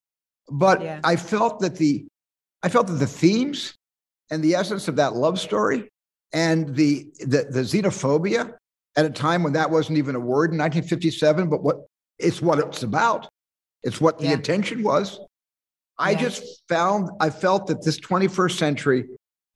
But 0.51 0.83
yeah. 0.83 1.01
I 1.03 1.17
felt 1.17 1.61
that 1.61 1.77
the 1.77 2.07
I 2.63 2.69
felt 2.69 2.87
that 2.87 2.95
the 2.95 3.07
themes 3.07 3.75
and 4.31 4.43
the 4.43 4.55
essence 4.55 4.89
of 4.89 4.97
that 4.97 5.15
love 5.15 5.41
story 5.41 5.89
and 6.33 6.75
the, 6.75 7.07
the, 7.21 7.47
the 7.51 7.61
xenophobia 7.61 8.55
at 8.97 9.05
a 9.05 9.11
time 9.11 9.43
when 9.43 9.53
that 9.55 9.71
wasn't 9.71 9.99
even 9.99 10.15
a 10.15 10.21
word 10.21 10.53
in 10.53 10.59
1957, 10.59 11.49
but 11.49 11.63
what 11.63 11.87
it's 12.19 12.41
what 12.41 12.59
it's 12.59 12.83
about. 12.83 13.29
It's 13.83 14.01
what 14.01 14.19
the 14.19 14.27
yeah. 14.27 14.35
attention 14.35 14.83
was. 14.83 15.19
I 15.99 16.15
just 16.15 16.63
found 16.69 17.11
I 17.21 17.31
felt 17.31 17.67
that 17.69 17.85
this 17.85 17.99
21st 18.01 18.57
century, 18.57 19.09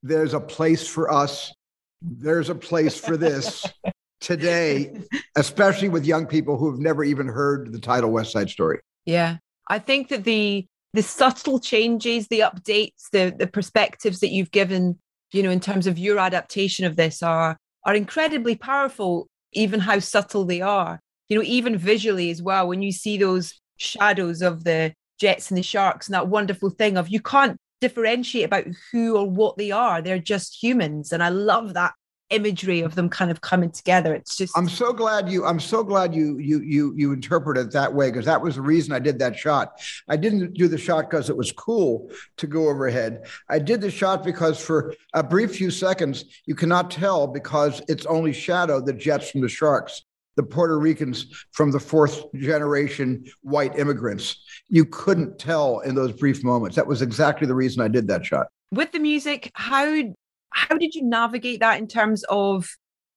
there's 0.03 0.33
a 0.33 0.39
place 0.39 0.87
for 0.87 1.11
us. 1.11 1.53
There's 2.01 2.49
a 2.49 2.55
place 2.55 2.97
for 2.97 3.17
this 3.17 3.65
today, 4.21 5.01
especially 5.35 5.89
with 5.89 6.05
young 6.05 6.25
people 6.25 6.57
who 6.57 6.69
have 6.69 6.79
never 6.79 7.03
even 7.03 7.27
heard 7.27 7.71
the 7.71 7.79
title 7.79 8.11
West 8.11 8.31
Side 8.31 8.49
Story. 8.49 8.79
Yeah. 9.05 9.37
I 9.67 9.79
think 9.79 10.09
that 10.09 10.23
the 10.23 10.65
the 10.93 11.03
subtle 11.03 11.59
changes, 11.59 12.27
the 12.27 12.41
updates, 12.41 13.09
the 13.11 13.33
the 13.37 13.47
perspectives 13.47 14.19
that 14.19 14.29
you've 14.29 14.51
given 14.51 14.99
you 15.31 15.43
know, 15.43 15.51
in 15.51 15.59
terms 15.59 15.87
of 15.87 15.97
your 15.97 16.19
adaptation 16.19 16.85
of 16.85 16.95
this 16.95 17.21
are 17.21 17.57
are 17.85 17.95
incredibly 17.95 18.55
powerful, 18.55 19.27
even 19.53 19.79
how 19.79 19.99
subtle 19.99 20.45
they 20.45 20.61
are. 20.61 20.99
You 21.29 21.37
know, 21.37 21.43
even 21.43 21.77
visually 21.77 22.29
as 22.29 22.41
well, 22.41 22.67
when 22.67 22.81
you 22.81 22.91
see 22.91 23.17
those 23.17 23.53
shadows 23.77 24.41
of 24.41 24.63
the 24.63 24.93
jets 25.19 25.49
and 25.49 25.57
the 25.57 25.63
sharks 25.63 26.07
and 26.07 26.13
that 26.13 26.27
wonderful 26.27 26.69
thing 26.69 26.97
of 26.97 27.09
you 27.09 27.19
can't 27.19 27.57
differentiate 27.81 28.45
about 28.45 28.65
who 28.91 29.17
or 29.17 29.29
what 29.29 29.57
they 29.57 29.71
are. 29.71 30.01
They're 30.01 30.19
just 30.19 30.61
humans. 30.61 31.11
And 31.11 31.23
I 31.23 31.29
love 31.29 31.73
that 31.73 31.93
imagery 32.29 32.81
of 32.81 32.95
them 32.95 33.09
kind 33.09 33.31
of 33.31 33.41
coming 33.41 33.71
together. 33.71 34.13
It's 34.13 34.35
just 34.35 34.57
I'm 34.57 34.69
so 34.69 34.93
glad 34.93 35.29
you 35.29 35.45
I'm 35.45 35.59
so 35.59 35.83
glad 35.83 36.13
you 36.13 36.37
you 36.39 36.61
you 36.61 36.93
you 36.95 37.13
interpret 37.13 37.57
it 37.57 37.71
that 37.71 37.93
way 37.93 38.09
because 38.09 38.25
that 38.25 38.41
was 38.41 38.55
the 38.55 38.61
reason 38.61 38.93
I 38.93 38.99
did 38.99 39.19
that 39.19 39.37
shot. 39.37 39.79
I 40.07 40.17
didn't 40.17 40.53
do 40.53 40.67
the 40.67 40.77
shot 40.77 41.09
because 41.09 41.29
it 41.29 41.37
was 41.37 41.51
cool 41.51 42.11
to 42.37 42.47
go 42.47 42.69
overhead. 42.69 43.25
I 43.49 43.59
did 43.59 43.81
the 43.81 43.91
shot 43.91 44.23
because 44.23 44.59
for 44.59 44.93
a 45.13 45.23
brief 45.23 45.55
few 45.55 45.71
seconds 45.71 46.25
you 46.45 46.55
cannot 46.55 46.91
tell 46.91 47.27
because 47.27 47.81
it's 47.87 48.05
only 48.05 48.33
shadow 48.33 48.81
the 48.81 48.93
jets 48.93 49.31
from 49.31 49.41
the 49.41 49.49
sharks. 49.49 50.03
The 50.35 50.43
Puerto 50.43 50.77
Ricans 50.77 51.45
from 51.51 51.71
the 51.71 51.79
fourth 51.79 52.31
generation 52.35 53.25
white 53.41 53.75
immigrants. 53.79 54.43
You 54.67 54.85
couldn't 54.85 55.39
tell 55.39 55.79
in 55.79 55.95
those 55.95 56.11
brief 56.11 56.43
moments. 56.43 56.75
That 56.75 56.85
was 56.85 57.01
exactly 57.01 57.47
the 57.47 57.55
reason 57.55 57.81
I 57.81 57.87
did 57.87 58.07
that 58.09 58.23
shot. 58.23 58.45
With 58.71 58.91
the 58.91 58.99
music, 58.99 59.49
how 59.55 60.13
how 60.57 60.77
did 60.77 60.95
you 60.95 61.03
navigate 61.03 61.59
that 61.59 61.79
in 61.79 61.87
terms 61.87 62.23
of 62.29 62.67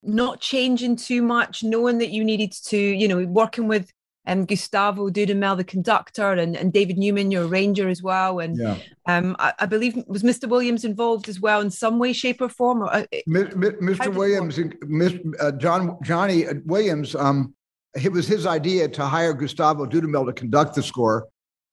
not 0.02 0.40
changing 0.40 0.96
too 0.96 1.22
much, 1.22 1.62
knowing 1.62 1.98
that 1.98 2.10
you 2.10 2.22
needed 2.22 2.52
to, 2.66 2.76
you 2.76 3.08
know, 3.08 3.24
working 3.26 3.66
with 3.66 3.90
um, 4.26 4.44
Gustavo 4.44 5.08
Dudamel, 5.08 5.56
the 5.56 5.64
conductor, 5.64 6.32
and, 6.32 6.54
and 6.54 6.70
David 6.70 6.98
Newman, 6.98 7.30
your 7.30 7.46
arranger 7.46 7.88
as 7.88 8.02
well. 8.02 8.40
And 8.40 8.58
yeah. 8.58 8.76
um, 9.06 9.36
I, 9.38 9.54
I, 9.58 9.66
believe 9.66 9.96
was 10.06 10.22
Mr. 10.22 10.48
Williams 10.48 10.84
involved 10.84 11.28
as 11.28 11.40
well 11.40 11.62
in 11.62 11.70
some 11.70 11.98
way, 11.98 12.12
shape, 12.12 12.42
or 12.42 12.50
form. 12.50 12.82
Or, 12.82 12.92
uh, 12.94 13.04
Mr. 13.26 14.14
Williams, 14.14 14.58
uh, 15.40 15.52
John 15.52 15.96
Johnny 16.02 16.44
Williams, 16.66 17.14
um, 17.14 17.54
it 18.00 18.12
was 18.12 18.28
his 18.28 18.46
idea 18.46 18.86
to 18.88 19.04
hire 19.04 19.32
Gustavo 19.32 19.86
Dudamel 19.86 20.26
to 20.26 20.32
conduct 20.32 20.74
the 20.74 20.82
score. 20.82 21.26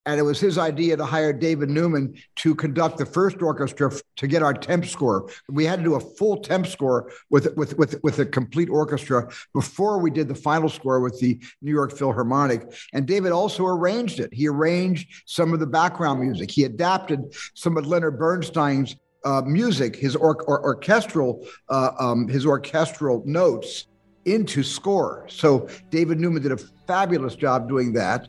And 0.08 0.18
it 0.18 0.22
was 0.22 0.40
his 0.40 0.56
idea 0.56 0.96
to 0.96 1.04
hire 1.04 1.34
David 1.34 1.68
Newman 1.68 2.14
to 2.36 2.54
conduct 2.54 2.96
the 2.96 3.04
first 3.04 3.42
orchestra 3.42 3.92
to 4.16 4.26
get 4.26 4.42
our 4.42 4.54
temp 4.54 4.86
score. 4.86 5.28
We 5.50 5.66
had 5.66 5.80
to 5.80 5.84
do 5.84 5.96
a 5.96 6.00
full 6.00 6.38
temp 6.38 6.66
score 6.66 7.12
with 7.28 7.54
with 7.58 7.76
with 7.76 8.02
with 8.02 8.18
a 8.18 8.24
complete 8.24 8.70
orchestra 8.70 9.30
before 9.52 9.98
we 9.98 10.10
did 10.10 10.26
the 10.26 10.34
final 10.34 10.70
score 10.70 11.00
with 11.00 11.20
the 11.20 11.38
New 11.60 11.72
York 11.72 11.92
Philharmonic. 11.92 12.72
And 12.94 13.06
David 13.06 13.32
also 13.32 13.66
arranged 13.66 14.18
it. 14.18 14.32
He 14.32 14.48
arranged 14.48 15.24
some 15.26 15.52
of 15.52 15.60
the 15.60 15.66
background 15.66 16.20
music. 16.20 16.50
He 16.50 16.64
adapted 16.64 17.34
some 17.52 17.76
of 17.76 17.86
Leonard 17.86 18.18
Bernstein's 18.18 18.96
uh, 19.26 19.42
music, 19.44 19.94
his 19.94 20.16
or, 20.16 20.42
or, 20.44 20.64
orchestral 20.64 21.46
uh, 21.68 21.90
um, 21.98 22.28
his 22.28 22.46
orchestral 22.46 23.22
notes 23.26 23.88
into 24.24 24.62
score. 24.62 25.26
So 25.28 25.68
David 25.90 26.18
Newman 26.18 26.42
did 26.42 26.52
a 26.52 26.56
fabulous 26.86 27.36
job 27.36 27.68
doing 27.68 27.92
that. 27.92 28.28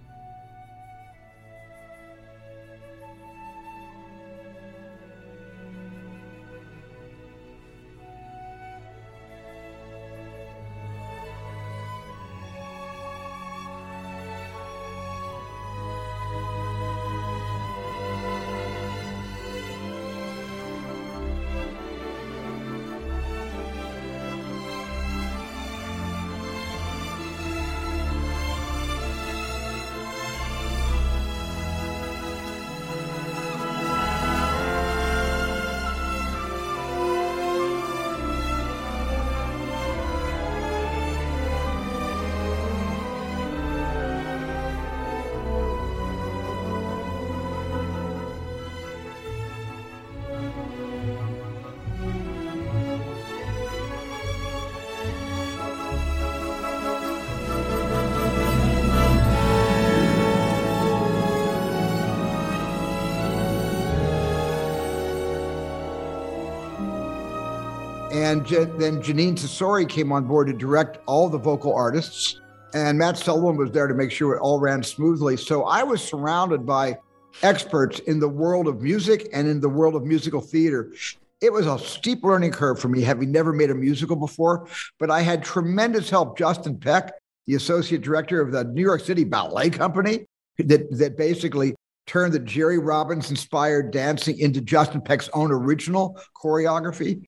And 68.29 68.45
then 68.45 69.01
Jeanine 69.01 69.33
Tesori 69.33 69.89
came 69.89 70.11
on 70.11 70.25
board 70.25 70.45
to 70.49 70.53
direct 70.53 70.99
all 71.07 71.29
the 71.29 71.39
vocal 71.39 71.73
artists. 71.73 72.39
And 72.75 72.95
Matt 72.95 73.17
Sullivan 73.17 73.57
was 73.57 73.71
there 73.71 73.87
to 73.87 73.95
make 73.95 74.11
sure 74.11 74.35
it 74.35 74.39
all 74.39 74.59
ran 74.59 74.83
smoothly. 74.83 75.35
So 75.35 75.63
I 75.63 75.81
was 75.81 75.99
surrounded 75.99 76.63
by 76.63 76.99
experts 77.41 77.97
in 77.97 78.19
the 78.19 78.29
world 78.29 78.67
of 78.67 78.83
music 78.83 79.29
and 79.33 79.47
in 79.47 79.59
the 79.59 79.67
world 79.67 79.95
of 79.95 80.03
musical 80.03 80.41
theater. 80.41 80.93
It 81.41 81.51
was 81.51 81.65
a 81.65 81.79
steep 81.79 82.23
learning 82.23 82.51
curve 82.51 82.79
for 82.79 82.87
me, 82.87 83.01
having 83.01 83.31
never 83.31 83.51
made 83.51 83.71
a 83.71 83.75
musical 83.75 84.15
before, 84.15 84.67
but 84.99 85.09
I 85.09 85.21
had 85.21 85.43
tremendous 85.43 86.07
help. 86.11 86.37
Justin 86.37 86.77
Peck, 86.77 87.13
the 87.47 87.55
associate 87.55 88.03
director 88.03 88.41
of 88.41 88.51
the 88.51 88.63
New 88.63 88.83
York 88.83 89.01
City 89.01 89.23
Ballet 89.23 89.71
Company, 89.71 90.27
that, 90.59 90.95
that 90.99 91.17
basically 91.17 91.73
turned 92.05 92.33
the 92.33 92.39
Jerry 92.39 92.77
Robbins 92.77 93.31
inspired 93.31 93.89
dancing 93.89 94.37
into 94.37 94.61
Justin 94.61 95.01
Peck's 95.01 95.31
own 95.33 95.51
original 95.51 96.19
choreography. 96.39 97.25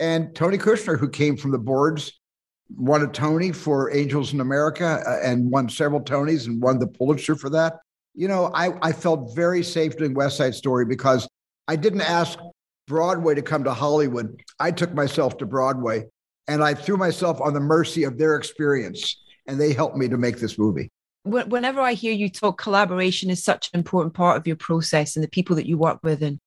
And 0.00 0.34
Tony 0.34 0.56
Kushner, 0.56 0.98
who 0.98 1.08
came 1.08 1.36
from 1.36 1.50
the 1.52 1.58
boards, 1.58 2.18
won 2.74 3.02
a 3.02 3.06
Tony 3.06 3.52
for 3.52 3.94
Angels 3.94 4.32
in 4.32 4.40
America 4.40 5.02
uh, 5.06 5.18
and 5.22 5.50
won 5.50 5.68
several 5.68 6.00
Tonys 6.00 6.46
and 6.46 6.60
won 6.60 6.78
the 6.78 6.86
Pulitzer 6.86 7.36
for 7.36 7.50
that. 7.50 7.80
You 8.14 8.26
know, 8.26 8.50
I, 8.54 8.70
I 8.80 8.92
felt 8.92 9.36
very 9.36 9.62
safe 9.62 9.96
doing 9.96 10.14
West 10.14 10.38
Side 10.38 10.54
Story 10.54 10.86
because 10.86 11.28
I 11.68 11.76
didn't 11.76 12.00
ask 12.00 12.38
Broadway 12.88 13.34
to 13.34 13.42
come 13.42 13.62
to 13.64 13.74
Hollywood. 13.74 14.42
I 14.58 14.70
took 14.70 14.94
myself 14.94 15.36
to 15.38 15.46
Broadway 15.46 16.06
and 16.48 16.64
I 16.64 16.74
threw 16.74 16.96
myself 16.96 17.40
on 17.40 17.54
the 17.54 17.60
mercy 17.60 18.04
of 18.04 18.18
their 18.18 18.36
experience. 18.36 19.22
And 19.46 19.60
they 19.60 19.72
helped 19.72 19.96
me 19.96 20.08
to 20.08 20.16
make 20.16 20.38
this 20.38 20.58
movie. 20.58 20.90
Whenever 21.24 21.80
I 21.80 21.92
hear 21.92 22.12
you 22.12 22.30
talk, 22.30 22.60
collaboration 22.60 23.30
is 23.30 23.42
such 23.42 23.68
an 23.72 23.78
important 23.78 24.14
part 24.14 24.36
of 24.36 24.46
your 24.46 24.56
process 24.56 25.16
and 25.16 25.24
the 25.24 25.28
people 25.28 25.56
that 25.56 25.66
you 25.66 25.76
work 25.76 26.00
with. 26.02 26.22
And 26.22 26.38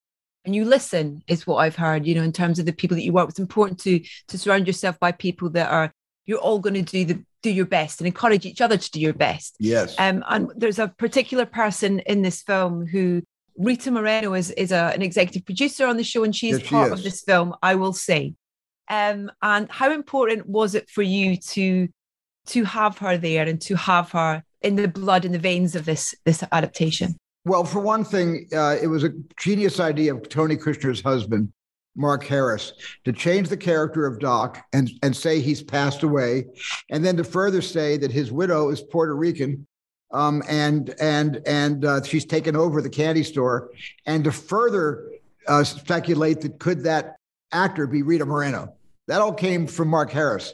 and 0.45 0.55
you 0.55 0.65
listen 0.65 1.23
is 1.27 1.47
what 1.47 1.57
I've 1.57 1.75
heard, 1.75 2.05
you 2.05 2.15
know, 2.15 2.23
in 2.23 2.33
terms 2.33 2.59
of 2.59 2.65
the 2.65 2.73
people 2.73 2.95
that 2.95 3.03
you 3.03 3.13
work 3.13 3.27
with. 3.27 3.33
It's 3.33 3.39
important 3.39 3.79
to 3.81 3.99
to 4.27 4.37
surround 4.37 4.67
yourself 4.67 4.99
by 4.99 5.11
people 5.11 5.49
that 5.51 5.71
are 5.71 5.93
you're 6.25 6.39
all 6.39 6.59
going 6.59 6.73
to 6.75 6.81
do 6.81 7.05
the 7.05 7.23
do 7.41 7.49
your 7.49 7.65
best 7.65 7.99
and 7.99 8.07
encourage 8.07 8.45
each 8.45 8.61
other 8.61 8.77
to 8.77 8.91
do 8.91 8.99
your 8.99 9.13
best. 9.13 9.55
Yes. 9.59 9.95
Um, 9.99 10.23
and 10.29 10.49
there's 10.55 10.79
a 10.79 10.87
particular 10.87 11.45
person 11.45 11.99
in 11.99 12.21
this 12.21 12.41
film 12.41 12.87
who 12.87 13.21
Rita 13.57 13.91
Moreno 13.91 14.33
is 14.33 14.51
is 14.51 14.71
a, 14.71 14.91
an 14.93 15.01
executive 15.01 15.45
producer 15.45 15.85
on 15.85 15.97
the 15.97 16.03
show, 16.03 16.23
and 16.23 16.35
she's 16.35 16.59
yes, 16.59 16.67
part 16.67 16.87
she 16.87 16.93
of 16.93 17.03
this 17.03 17.21
film. 17.21 17.55
I 17.61 17.75
will 17.75 17.93
say. 17.93 18.33
Um, 18.89 19.31
and 19.41 19.71
how 19.71 19.91
important 19.91 20.47
was 20.47 20.75
it 20.75 20.89
for 20.89 21.03
you 21.03 21.37
to 21.37 21.87
to 22.47 22.63
have 22.65 22.97
her 22.97 23.17
there 23.17 23.47
and 23.47 23.61
to 23.61 23.75
have 23.75 24.11
her 24.11 24.43
in 24.61 24.75
the 24.75 24.87
blood 24.87 25.23
in 25.23 25.31
the 25.31 25.39
veins 25.39 25.75
of 25.75 25.85
this 25.85 26.15
this 26.25 26.43
adaptation? 26.51 27.15
Well, 27.45 27.65
for 27.65 27.79
one 27.79 28.05
thing, 28.05 28.47
uh, 28.53 28.77
it 28.81 28.87
was 28.87 29.03
a 29.03 29.13
genius 29.37 29.79
idea 29.81 30.15
of 30.15 30.29
Tony 30.29 30.55
Kushner's 30.55 31.01
husband, 31.01 31.51
Mark 31.95 32.23
Harris, 32.23 32.71
to 33.03 33.11
change 33.11 33.49
the 33.49 33.57
character 33.57 34.05
of 34.05 34.19
Doc 34.19 34.63
and, 34.71 34.89
and 35.01 35.15
say 35.15 35.41
he's 35.41 35.61
passed 35.61 36.03
away, 36.03 36.45
and 36.89 37.03
then 37.03 37.17
to 37.17 37.23
further 37.23 37.61
say 37.61 37.97
that 37.97 38.11
his 38.11 38.31
widow 38.31 38.69
is 38.69 38.81
Puerto 38.81 39.13
Rican, 39.13 39.67
um, 40.11 40.41
and 40.47 40.95
and 41.01 41.41
and 41.45 41.83
uh, 41.83 42.01
she's 42.03 42.25
taken 42.25 42.55
over 42.55 42.81
the 42.81 42.89
candy 42.89 43.23
store, 43.23 43.71
and 44.05 44.23
to 44.23 44.31
further 44.31 45.09
uh, 45.47 45.65
speculate 45.65 46.39
that 46.41 46.59
could 46.59 46.83
that 46.83 47.17
actor 47.51 47.87
be 47.87 48.03
Rita 48.03 48.25
Moreno? 48.25 48.73
That 49.07 49.19
all 49.19 49.33
came 49.33 49.67
from 49.67 49.89
Mark 49.89 50.11
Harris. 50.11 50.53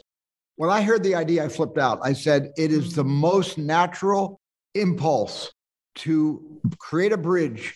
When 0.56 0.70
I 0.70 0.82
heard 0.82 1.04
the 1.04 1.14
idea, 1.14 1.44
I 1.44 1.48
flipped 1.48 1.78
out. 1.78 2.00
I 2.02 2.14
said, 2.14 2.50
"It 2.56 2.72
is 2.72 2.96
the 2.96 3.04
most 3.04 3.58
natural 3.58 4.40
impulse 4.74 5.52
to 6.00 6.60
create 6.78 7.12
a 7.12 7.16
bridge 7.16 7.74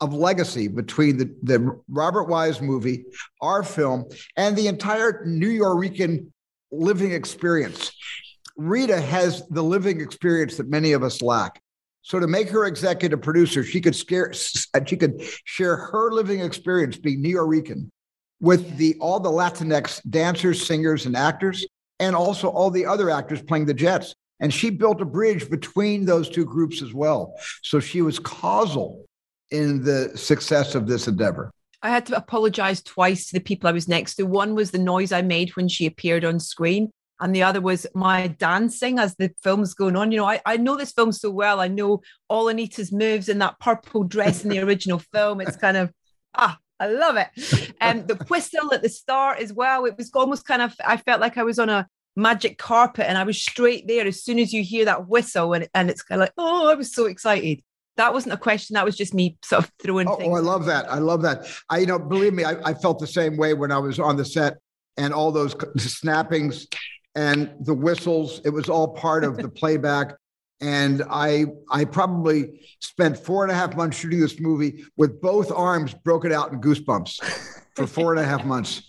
of 0.00 0.14
legacy 0.14 0.68
between 0.68 1.18
the, 1.18 1.34
the 1.42 1.78
Robert 1.88 2.24
Wise 2.24 2.60
movie, 2.60 3.04
our 3.40 3.62
film, 3.62 4.04
and 4.36 4.56
the 4.56 4.66
entire 4.66 5.24
Nuyorican 5.26 6.28
living 6.72 7.12
experience. 7.12 7.92
Rita 8.56 9.00
has 9.00 9.46
the 9.48 9.62
living 9.62 10.00
experience 10.00 10.56
that 10.56 10.68
many 10.68 10.92
of 10.92 11.02
us 11.02 11.22
lack. 11.22 11.60
So 12.02 12.18
to 12.18 12.26
make 12.26 12.48
her 12.50 12.64
executive 12.66 13.20
producer, 13.20 13.62
she 13.62 13.80
could 13.80 13.94
scare, 13.94 14.32
she 14.86 14.96
could 14.96 15.22
share 15.44 15.76
her 15.76 16.12
living 16.12 16.40
experience 16.40 16.96
being 16.96 17.22
Nuyorican 17.22 17.90
with 18.40 18.78
the 18.78 18.96
all 19.00 19.20
the 19.20 19.30
Latinx 19.30 20.00
dancers, 20.08 20.66
singers, 20.66 21.06
and 21.06 21.16
actors, 21.16 21.66
and 21.98 22.16
also 22.16 22.48
all 22.48 22.70
the 22.70 22.86
other 22.86 23.10
actors 23.10 23.42
playing 23.42 23.66
the 23.66 23.74
Jets. 23.74 24.14
And 24.40 24.52
she 24.52 24.70
built 24.70 25.00
a 25.00 25.04
bridge 25.04 25.50
between 25.50 26.04
those 26.04 26.28
two 26.28 26.44
groups 26.44 26.82
as 26.82 26.94
well. 26.94 27.34
So 27.62 27.78
she 27.80 28.02
was 28.02 28.18
causal 28.18 29.04
in 29.50 29.82
the 29.82 30.16
success 30.16 30.74
of 30.74 30.86
this 30.86 31.08
endeavor. 31.08 31.50
I 31.82 31.90
had 31.90 32.06
to 32.06 32.16
apologize 32.16 32.82
twice 32.82 33.28
to 33.28 33.34
the 33.34 33.40
people 33.40 33.68
I 33.68 33.72
was 33.72 33.88
next 33.88 34.16
to. 34.16 34.24
One 34.24 34.54
was 34.54 34.70
the 34.70 34.78
noise 34.78 35.12
I 35.12 35.22
made 35.22 35.56
when 35.56 35.68
she 35.68 35.86
appeared 35.86 36.24
on 36.24 36.38
screen, 36.38 36.90
and 37.20 37.34
the 37.34 37.42
other 37.42 37.60
was 37.60 37.86
my 37.94 38.28
dancing 38.28 38.98
as 38.98 39.16
the 39.16 39.30
film's 39.42 39.74
going 39.74 39.96
on. 39.96 40.12
You 40.12 40.18
know, 40.18 40.28
I, 40.28 40.40
I 40.44 40.56
know 40.58 40.76
this 40.76 40.92
film 40.92 41.12
so 41.12 41.30
well. 41.30 41.60
I 41.60 41.68
know 41.68 42.02
all 42.28 42.48
Anita's 42.48 42.92
moves 42.92 43.28
in 43.28 43.38
that 43.38 43.58
purple 43.60 44.04
dress 44.04 44.44
in 44.44 44.50
the 44.50 44.58
original 44.64 44.98
film. 44.98 45.40
It's 45.40 45.56
kind 45.56 45.76
of, 45.76 45.90
ah, 46.34 46.58
I 46.78 46.88
love 46.88 47.16
it. 47.16 47.74
And 47.80 48.06
the 48.08 48.16
whistle 48.28 48.72
at 48.74 48.82
the 48.82 48.88
start 48.88 49.40
as 49.40 49.52
well. 49.52 49.84
It 49.86 49.96
was 49.96 50.10
almost 50.14 50.46
kind 50.46 50.62
of, 50.62 50.74
I 50.84 50.96
felt 50.98 51.20
like 51.20 51.38
I 51.38 51.44
was 51.44 51.58
on 51.58 51.68
a 51.68 51.86
magic 52.16 52.58
carpet 52.58 53.06
and 53.08 53.16
I 53.16 53.24
was 53.24 53.40
straight 53.40 53.86
there 53.86 54.06
as 54.06 54.22
soon 54.22 54.38
as 54.38 54.52
you 54.52 54.62
hear 54.62 54.84
that 54.86 55.08
whistle 55.08 55.52
and, 55.52 55.68
and 55.74 55.90
it's 55.90 56.02
kind 56.02 56.20
of 56.20 56.26
like, 56.26 56.34
oh, 56.36 56.70
I 56.70 56.74
was 56.74 56.94
so 56.94 57.06
excited. 57.06 57.62
That 57.96 58.12
wasn't 58.12 58.34
a 58.34 58.38
question. 58.38 58.74
That 58.74 58.84
was 58.84 58.96
just 58.96 59.14
me 59.14 59.36
sort 59.44 59.64
of 59.64 59.72
throwing 59.82 60.08
oh, 60.08 60.16
things. 60.16 60.32
Oh, 60.32 60.36
I 60.36 60.40
love 60.40 60.64
that. 60.66 60.90
I 60.90 60.98
love 60.98 61.22
that. 61.22 61.46
I, 61.68 61.78
you 61.78 61.86
know, 61.86 61.98
believe 61.98 62.32
me, 62.32 62.44
I, 62.44 62.70
I 62.70 62.74
felt 62.74 62.98
the 62.98 63.06
same 63.06 63.36
way 63.36 63.54
when 63.54 63.72
I 63.72 63.78
was 63.78 63.98
on 63.98 64.16
the 64.16 64.24
set 64.24 64.58
and 64.96 65.12
all 65.12 65.32
those 65.32 65.54
snappings 65.76 66.66
and 67.14 67.52
the 67.60 67.74
whistles. 67.74 68.40
It 68.44 68.50
was 68.50 68.68
all 68.68 68.88
part 68.88 69.24
of 69.24 69.36
the 69.36 69.48
playback. 69.60 70.14
And 70.62 71.02
I, 71.10 71.46
I 71.70 71.84
probably 71.86 72.60
spent 72.80 73.18
four 73.18 73.44
and 73.44 73.52
a 73.52 73.54
half 73.54 73.76
months 73.76 73.98
shooting 73.98 74.20
this 74.20 74.38
movie 74.38 74.84
with 74.96 75.20
both 75.20 75.50
arms 75.50 75.94
broken 75.94 76.32
out 76.32 76.52
in 76.52 76.60
goosebumps 76.60 77.64
for 77.74 77.86
four 77.86 78.12
and 78.12 78.20
a 78.20 78.24
half 78.26 78.44
months. 78.44 78.82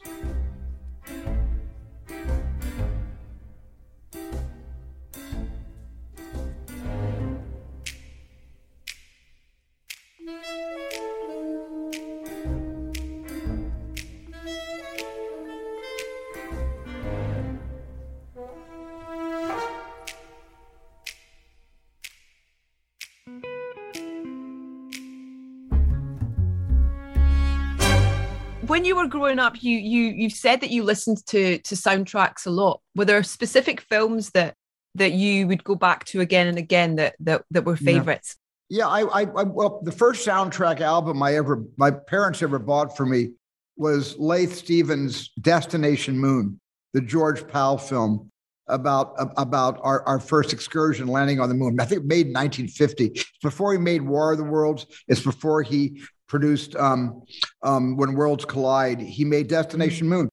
Growing 29.11 29.39
up, 29.39 29.61
you 29.61 29.77
you 29.77 30.03
you 30.05 30.29
said 30.29 30.61
that 30.61 30.71
you 30.71 30.83
listened 30.83 31.25
to 31.27 31.57
to 31.59 31.75
soundtracks 31.75 32.47
a 32.47 32.49
lot. 32.49 32.81
Were 32.95 33.05
there 33.05 33.21
specific 33.23 33.81
films 33.81 34.31
that 34.31 34.55
that 34.95 35.11
you 35.11 35.47
would 35.47 35.63
go 35.63 35.75
back 35.75 36.05
to 36.05 36.21
again 36.21 36.47
and 36.47 36.57
again 36.57 36.95
that 36.95 37.15
that 37.19 37.43
that 37.51 37.65
were 37.65 37.75
favorites? 37.75 38.37
Yeah, 38.69 38.85
yeah 38.85 38.87
I, 38.87 39.01
I, 39.01 39.21
I 39.23 39.43
well, 39.43 39.81
the 39.83 39.91
first 39.91 40.25
soundtrack 40.25 40.79
album 40.79 41.21
I 41.21 41.35
ever 41.35 41.63
my 41.77 41.91
parents 41.91 42.41
ever 42.41 42.57
bought 42.57 42.95
for 42.95 43.05
me 43.05 43.31
was 43.75 44.17
Leith 44.17 44.55
Stevens' 44.55 45.31
Destination 45.41 46.17
Moon, 46.17 46.59
the 46.93 47.01
George 47.01 47.47
Pal 47.47 47.77
film 47.77 48.31
about 48.67 49.15
about 49.37 49.79
our, 49.81 50.03
our 50.07 50.19
first 50.19 50.53
excursion 50.53 51.07
landing 51.07 51.39
on 51.39 51.49
the 51.49 51.55
moon. 51.55 51.79
I 51.79 51.85
think 51.85 52.05
made 52.05 52.27
in 52.27 52.33
1950. 52.33 53.05
It's 53.07 53.31
before 53.41 53.73
he 53.73 53.79
made 53.79 54.01
War 54.01 54.31
of 54.31 54.37
the 54.37 54.43
Worlds. 54.43 54.85
It's 55.07 55.21
before 55.21 55.61
he 55.61 56.01
produced 56.27 56.75
um, 56.75 57.21
um, 57.63 57.97
When 57.97 58.13
Worlds 58.13 58.45
Collide. 58.45 59.01
He 59.01 59.25
made 59.25 59.47
Destination 59.47 60.07
Moon. 60.07 60.29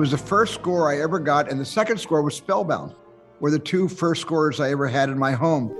Was 0.00 0.12
the 0.12 0.18
first 0.18 0.54
score 0.54 0.90
I 0.90 1.02
ever 1.02 1.18
got, 1.18 1.50
and 1.50 1.60
the 1.60 1.64
second 1.64 1.98
score 1.98 2.22
was 2.22 2.34
Spellbound, 2.34 2.94
were 3.38 3.50
the 3.50 3.58
two 3.58 3.86
first 3.86 4.22
scores 4.22 4.58
I 4.58 4.70
ever 4.70 4.88
had 4.88 5.10
in 5.10 5.18
my 5.18 5.32
home. 5.32 5.76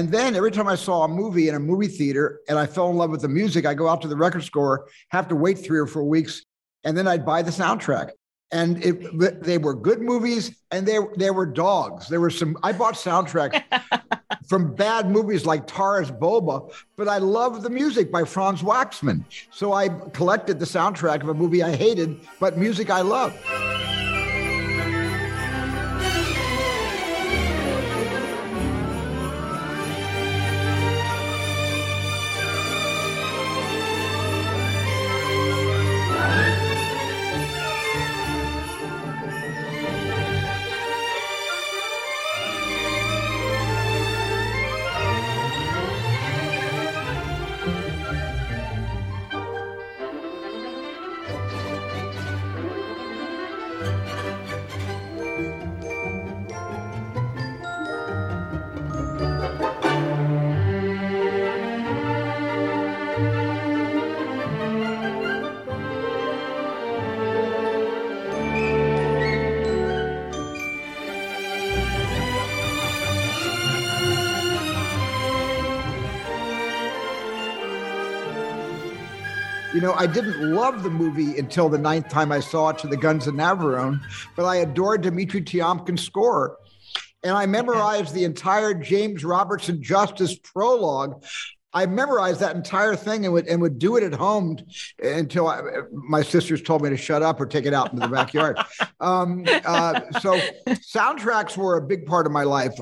And 0.00 0.10
then 0.10 0.34
every 0.34 0.50
time 0.50 0.66
I 0.66 0.76
saw 0.76 1.04
a 1.04 1.08
movie 1.08 1.50
in 1.50 1.54
a 1.54 1.58
movie 1.58 1.86
theater 1.86 2.40
and 2.48 2.58
I 2.58 2.64
fell 2.64 2.88
in 2.88 2.96
love 2.96 3.10
with 3.10 3.20
the 3.20 3.28
music, 3.28 3.66
I 3.66 3.74
go 3.74 3.86
out 3.86 4.00
to 4.00 4.08
the 4.08 4.16
record 4.16 4.42
store, 4.42 4.88
have 5.10 5.28
to 5.28 5.36
wait 5.36 5.58
three 5.58 5.78
or 5.78 5.86
four 5.86 6.04
weeks, 6.04 6.46
and 6.84 6.96
then 6.96 7.06
I'd 7.06 7.26
buy 7.26 7.42
the 7.42 7.50
soundtrack. 7.50 8.12
And 8.50 8.82
it, 8.82 9.42
they 9.42 9.58
were 9.58 9.74
good 9.74 10.00
movies, 10.00 10.56
and 10.70 10.88
they 10.88 11.00
they 11.18 11.30
were 11.30 11.44
dogs. 11.44 12.08
There 12.08 12.18
were 12.18 12.30
some. 12.30 12.56
I 12.62 12.72
bought 12.72 12.94
soundtracks 12.94 13.62
from 14.48 14.74
bad 14.74 15.10
movies 15.10 15.44
like 15.44 15.66
Taras 15.66 16.10
Bulba, 16.10 16.62
but 16.96 17.06
I 17.06 17.18
loved 17.18 17.60
the 17.62 17.70
music 17.70 18.10
by 18.10 18.24
Franz 18.24 18.62
Waxman. 18.62 19.22
So 19.50 19.74
I 19.74 19.88
collected 20.14 20.58
the 20.58 20.64
soundtrack 20.64 21.22
of 21.22 21.28
a 21.28 21.34
movie 21.34 21.62
I 21.62 21.76
hated, 21.76 22.18
but 22.40 22.56
music 22.56 22.88
I 22.88 23.02
loved. 23.02 23.36
You 79.80 79.86
know, 79.86 79.94
I 79.94 80.06
didn't 80.06 80.54
love 80.54 80.82
the 80.82 80.90
movie 80.90 81.38
until 81.38 81.70
the 81.70 81.78
ninth 81.78 82.10
time 82.10 82.32
I 82.32 82.40
saw 82.40 82.68
it 82.68 82.76
to 82.80 82.86
the 82.86 82.98
Guns 82.98 83.26
of 83.26 83.34
Navarone, 83.34 83.98
but 84.36 84.44
I 84.44 84.56
adored 84.56 85.00
Dmitri 85.00 85.40
Tiomkin's 85.40 86.04
score. 86.04 86.58
And 87.22 87.32
I 87.32 87.46
memorized 87.46 88.12
the 88.12 88.24
entire 88.24 88.74
James 88.74 89.24
Robertson 89.24 89.82
Justice 89.82 90.36
prologue. 90.36 91.24
I 91.72 91.86
memorized 91.86 92.40
that 92.40 92.56
entire 92.56 92.94
thing 92.94 93.24
and 93.24 93.32
would 93.32 93.46
and 93.46 93.62
would 93.62 93.78
do 93.78 93.96
it 93.96 94.02
at 94.02 94.12
home 94.12 94.58
until 95.02 95.48
I, 95.48 95.62
my 95.90 96.20
sisters 96.20 96.60
told 96.60 96.82
me 96.82 96.90
to 96.90 96.98
shut 96.98 97.22
up 97.22 97.40
or 97.40 97.46
take 97.46 97.64
it 97.64 97.72
out 97.72 97.90
into 97.90 98.06
the 98.06 98.14
backyard. 98.14 98.58
um, 99.00 99.46
uh, 99.64 99.98
so 100.20 100.38
soundtracks 100.68 101.56
were 101.56 101.78
a 101.78 101.82
big 101.82 102.04
part 102.04 102.26
of 102.26 102.32
my 102.32 102.42
life. 102.42 102.74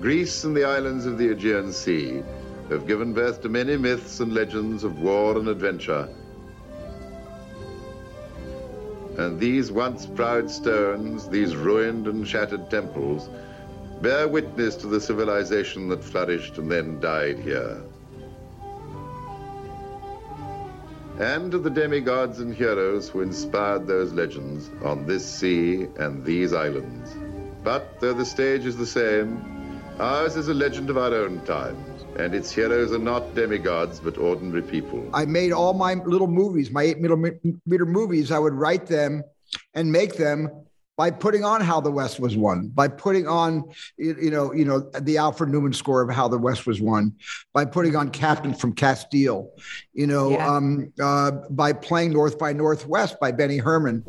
Greece 0.00 0.44
and 0.44 0.56
the 0.56 0.64
islands 0.64 1.04
of 1.04 1.18
the 1.18 1.28
Aegean 1.28 1.72
Sea 1.72 2.22
have 2.70 2.86
given 2.86 3.12
birth 3.12 3.42
to 3.42 3.50
many 3.50 3.76
myths 3.76 4.20
and 4.20 4.32
legends 4.32 4.82
of 4.82 4.98
war 4.98 5.36
and 5.36 5.46
adventure. 5.46 6.08
And 9.18 9.38
these 9.38 9.70
once 9.70 10.06
proud 10.06 10.50
stones, 10.50 11.28
these 11.28 11.54
ruined 11.54 12.06
and 12.06 12.26
shattered 12.26 12.70
temples, 12.70 13.28
bear 14.00 14.26
witness 14.26 14.74
to 14.76 14.86
the 14.86 15.00
civilization 15.00 15.90
that 15.90 16.02
flourished 16.02 16.56
and 16.56 16.72
then 16.72 16.98
died 17.00 17.38
here. 17.38 17.82
And 21.18 21.52
to 21.52 21.58
the 21.58 21.68
demigods 21.68 22.40
and 22.40 22.54
heroes 22.54 23.10
who 23.10 23.20
inspired 23.20 23.86
those 23.86 24.14
legends 24.14 24.70
on 24.82 25.04
this 25.04 25.26
sea 25.26 25.88
and 25.98 26.24
these 26.24 26.54
islands. 26.54 27.14
But 27.62 28.00
though 28.00 28.14
the 28.14 28.24
stage 28.24 28.64
is 28.64 28.78
the 28.78 28.86
same, 28.86 29.59
Ours 30.00 30.34
is 30.34 30.48
a 30.48 30.54
legend 30.54 30.88
of 30.88 30.96
our 30.96 31.14
own 31.14 31.42
times, 31.44 32.06
and 32.18 32.34
its 32.34 32.50
heroes 32.50 32.90
are 32.90 32.98
not 32.98 33.34
demigods, 33.34 34.00
but 34.00 34.16
ordinary 34.16 34.62
people. 34.62 35.06
I 35.12 35.26
made 35.26 35.52
all 35.52 35.74
my 35.74 35.92
little 35.92 36.26
movies, 36.26 36.70
my 36.70 36.84
eight 36.84 36.98
millimeter 37.00 37.84
movies, 37.84 38.30
I 38.30 38.38
would 38.38 38.54
write 38.54 38.86
them 38.86 39.22
and 39.74 39.92
make 39.92 40.16
them 40.16 40.48
by 40.96 41.10
putting 41.10 41.44
on 41.44 41.60
how 41.60 41.82
the 41.82 41.90
West 41.90 42.18
was 42.18 42.34
won, 42.34 42.68
by 42.68 42.88
putting 42.88 43.28
on, 43.28 43.64
you 43.98 44.30
know, 44.30 44.54
you 44.54 44.64
know, 44.64 44.80
the 45.00 45.18
Alfred 45.18 45.50
Newman 45.50 45.74
score 45.74 46.00
of 46.00 46.14
how 46.14 46.28
the 46.28 46.38
West 46.38 46.66
was 46.66 46.80
won, 46.80 47.14
by 47.52 47.66
putting 47.66 47.94
on 47.94 48.08
Captain 48.08 48.54
from 48.54 48.72
Castile, 48.72 49.50
you 49.92 50.06
know, 50.06 50.30
yeah. 50.30 50.48
um, 50.48 50.90
uh, 50.98 51.30
by 51.50 51.74
playing 51.74 52.12
North 52.12 52.38
by 52.38 52.54
Northwest 52.54 53.20
by 53.20 53.32
Benny 53.32 53.58
Herrmann. 53.58 54.02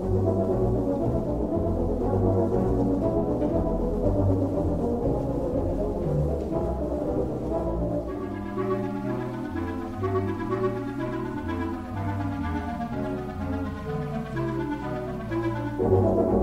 And 15.93 16.05
of 16.05 16.40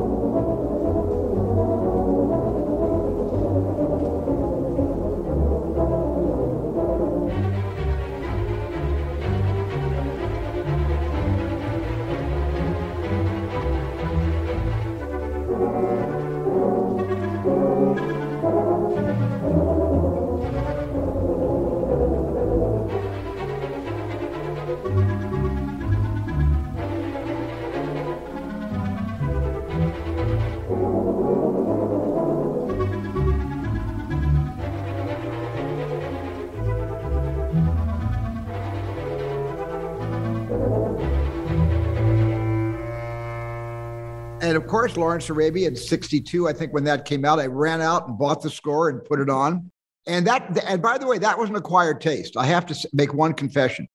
course, 44.79 44.97
Lawrence 44.97 45.29
Arabia 45.29 45.67
in 45.67 45.75
62, 45.75 46.47
I 46.47 46.53
think 46.53 46.73
when 46.73 46.85
that 46.85 47.05
came 47.05 47.25
out, 47.25 47.41
I 47.41 47.47
ran 47.47 47.81
out 47.81 48.07
and 48.07 48.17
bought 48.17 48.43
the 48.43 48.51
score 48.51 48.91
and 48.91 49.05
put 49.05 49.19
it 49.19 49.29
on. 49.29 49.73
And 50.07 50.25
that, 50.29 50.57
and 50.65 50.81
by 50.81 50.99
the 50.99 51.07
way, 51.07 51.19
that 51.19 51.37
was 51.37 51.51
an 51.51 51.57
acquired 51.57 52.01
taste. 52.01 52.37
I 52.37 52.47
have 52.47 52.65
to 52.67 52.89
make 52.93 53.13
one 53.13 53.35
confession. 53.35 53.89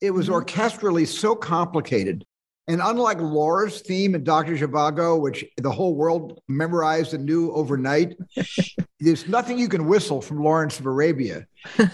It 0.00 0.12
was 0.12 0.28
mm-hmm. 0.28 0.36
orchestrally 0.36 1.08
so 1.08 1.34
complicated. 1.34 2.24
And 2.68 2.80
unlike 2.80 3.18
Laura's 3.18 3.80
theme 3.80 4.14
in 4.14 4.22
Dr. 4.22 4.56
Zhivago, 4.56 5.20
which 5.20 5.44
the 5.56 5.72
whole 5.72 5.96
world 5.96 6.40
memorized 6.46 7.12
and 7.12 7.26
knew 7.26 7.50
overnight, 7.50 8.16
there's 9.00 9.26
nothing 9.26 9.58
you 9.58 9.68
can 9.68 9.86
whistle 9.86 10.22
from 10.22 10.44
Lawrence 10.44 10.78
of 10.78 10.86
Arabia. 10.86 11.44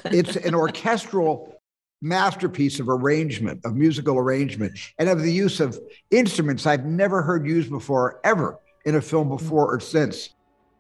It's 0.05 0.37
an 0.37 0.55
orchestral 0.55 1.56
masterpiece 2.03 2.81
of 2.81 2.89
arrangement, 2.89 3.61
of 3.65 3.75
musical 3.75 4.19
arrangement, 4.19 4.79
and 4.99 5.09
of 5.09 5.23
the 5.23 5.33
use 5.33 5.61
of 5.61 5.79
instruments 6.11 6.67
I've 6.67 6.85
never 6.85 7.23
heard 7.23 7.47
used 7.47 7.71
before, 7.71 8.21
ever 8.25 8.59
in 8.85 8.97
a 8.97 9.01
film 9.01 9.29
mm. 9.29 9.39
before 9.39 9.75
or 9.75 9.81
since. 9.81 10.31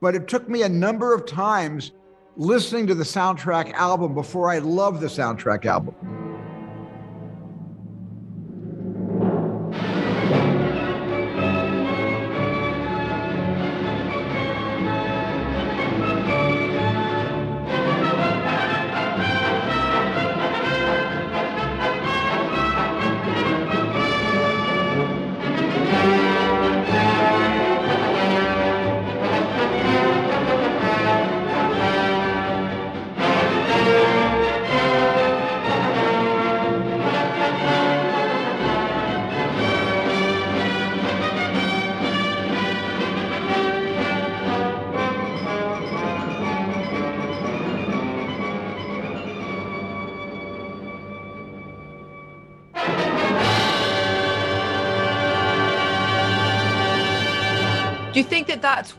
But 0.01 0.15
it 0.15 0.29
took 0.29 0.49
me 0.49 0.63
a 0.63 0.69
number 0.69 1.15
of 1.15 1.27
times 1.27 1.93
listening 2.37 2.87
to 2.89 2.95
the 2.95 3.05
soundtrack 3.05 3.73
album 3.73 4.15
before 4.15 4.51
I 4.51 4.59
loved 4.59 5.01
the 5.01 5.07
soundtrack 5.07 5.65
album. 5.65 6.26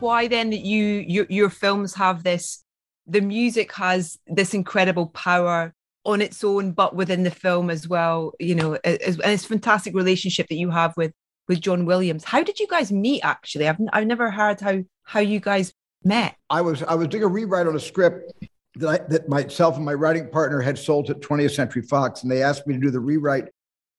Why 0.00 0.28
then 0.28 0.50
that 0.50 0.60
you 0.60 1.04
your, 1.06 1.26
your 1.28 1.50
films 1.50 1.94
have 1.94 2.22
this 2.22 2.64
the 3.06 3.20
music 3.20 3.72
has 3.74 4.18
this 4.26 4.54
incredible 4.54 5.06
power 5.06 5.72
on 6.04 6.20
its 6.20 6.44
own, 6.44 6.72
but 6.72 6.94
within 6.94 7.22
the 7.22 7.30
film 7.30 7.70
as 7.70 7.88
well. 7.88 8.32
You 8.38 8.54
know, 8.54 8.74
and 8.84 8.98
it's 9.02 9.44
fantastic 9.44 9.94
relationship 9.94 10.48
that 10.48 10.56
you 10.56 10.70
have 10.70 10.96
with 10.96 11.12
with 11.48 11.60
John 11.60 11.86
Williams. 11.86 12.24
How 12.24 12.42
did 12.42 12.60
you 12.60 12.66
guys 12.66 12.92
meet? 12.92 13.22
Actually, 13.24 13.68
I've 13.68 13.78
I've 13.92 14.06
never 14.06 14.30
heard 14.30 14.60
how 14.60 14.82
how 15.04 15.20
you 15.20 15.40
guys 15.40 15.72
met. 16.04 16.36
I 16.50 16.60
was 16.60 16.82
I 16.82 16.94
was 16.94 17.08
doing 17.08 17.24
a 17.24 17.28
rewrite 17.28 17.66
on 17.66 17.76
a 17.76 17.80
script 17.80 18.32
that 18.76 18.88
I, 18.88 19.04
that 19.08 19.28
myself 19.28 19.76
and 19.76 19.84
my 19.84 19.94
writing 19.94 20.28
partner 20.28 20.60
had 20.60 20.78
sold 20.78 21.06
to 21.06 21.14
20th 21.14 21.54
Century 21.54 21.82
Fox, 21.82 22.22
and 22.22 22.30
they 22.30 22.42
asked 22.42 22.66
me 22.66 22.74
to 22.74 22.80
do 22.80 22.90
the 22.90 23.00
rewrite 23.00 23.48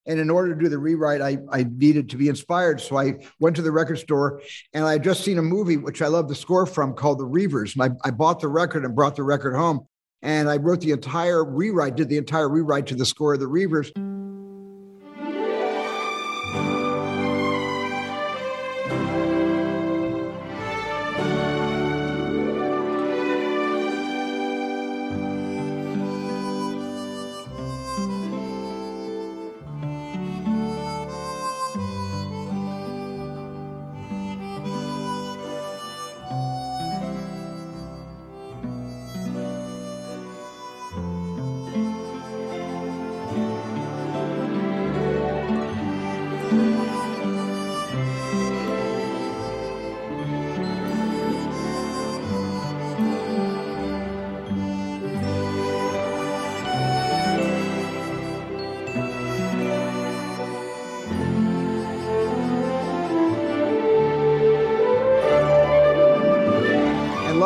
and 0.06 0.20
in 0.20 0.30
order 0.30 0.54
to 0.54 0.60
do 0.60 0.70
the 0.70 0.78
rewrite, 0.78 1.22
I, 1.22 1.38
I 1.52 1.64
needed 1.64 2.10
to 2.10 2.18
be 2.18 2.30
inspired. 2.30 2.82
So 2.82 2.98
I 2.98 3.16
went 3.40 3.56
to 3.58 3.62
the 3.62 3.72
record 3.72 3.98
store 4.00 4.42
and 4.74 4.84
I 4.84 4.94
had 4.94 5.04
just 5.04 5.24
seen 5.24 5.38
a 5.38 5.44
movie, 5.44 5.78
which 5.78 6.02
I 6.02 6.08
love 6.08 6.28
the 6.28 6.36
score 6.36 6.66
from, 6.66 6.94
called 6.94 7.20
The 7.20 7.26
Reivers. 7.26 7.76
And 7.76 7.84
I, 7.84 8.08
I 8.08 8.12
bought 8.12 8.40
the 8.40 8.48
record 8.48 8.86
and 8.86 8.96
brought 8.96 9.16
the 9.16 9.24
record 9.24 9.56
home. 9.56 9.82
And 10.22 10.50
I 10.50 10.58
wrote 10.58 10.82
the 10.82 10.92
entire 10.92 11.46
rewrite, 11.46 11.96
did 11.96 12.10
the 12.10 12.18
entire 12.18 12.50
rewrite 12.50 12.88
to 12.88 12.96
the 12.96 13.06
score 13.06 13.36
of 13.36 13.40
The 13.40 13.48
Reivers. 13.48 13.92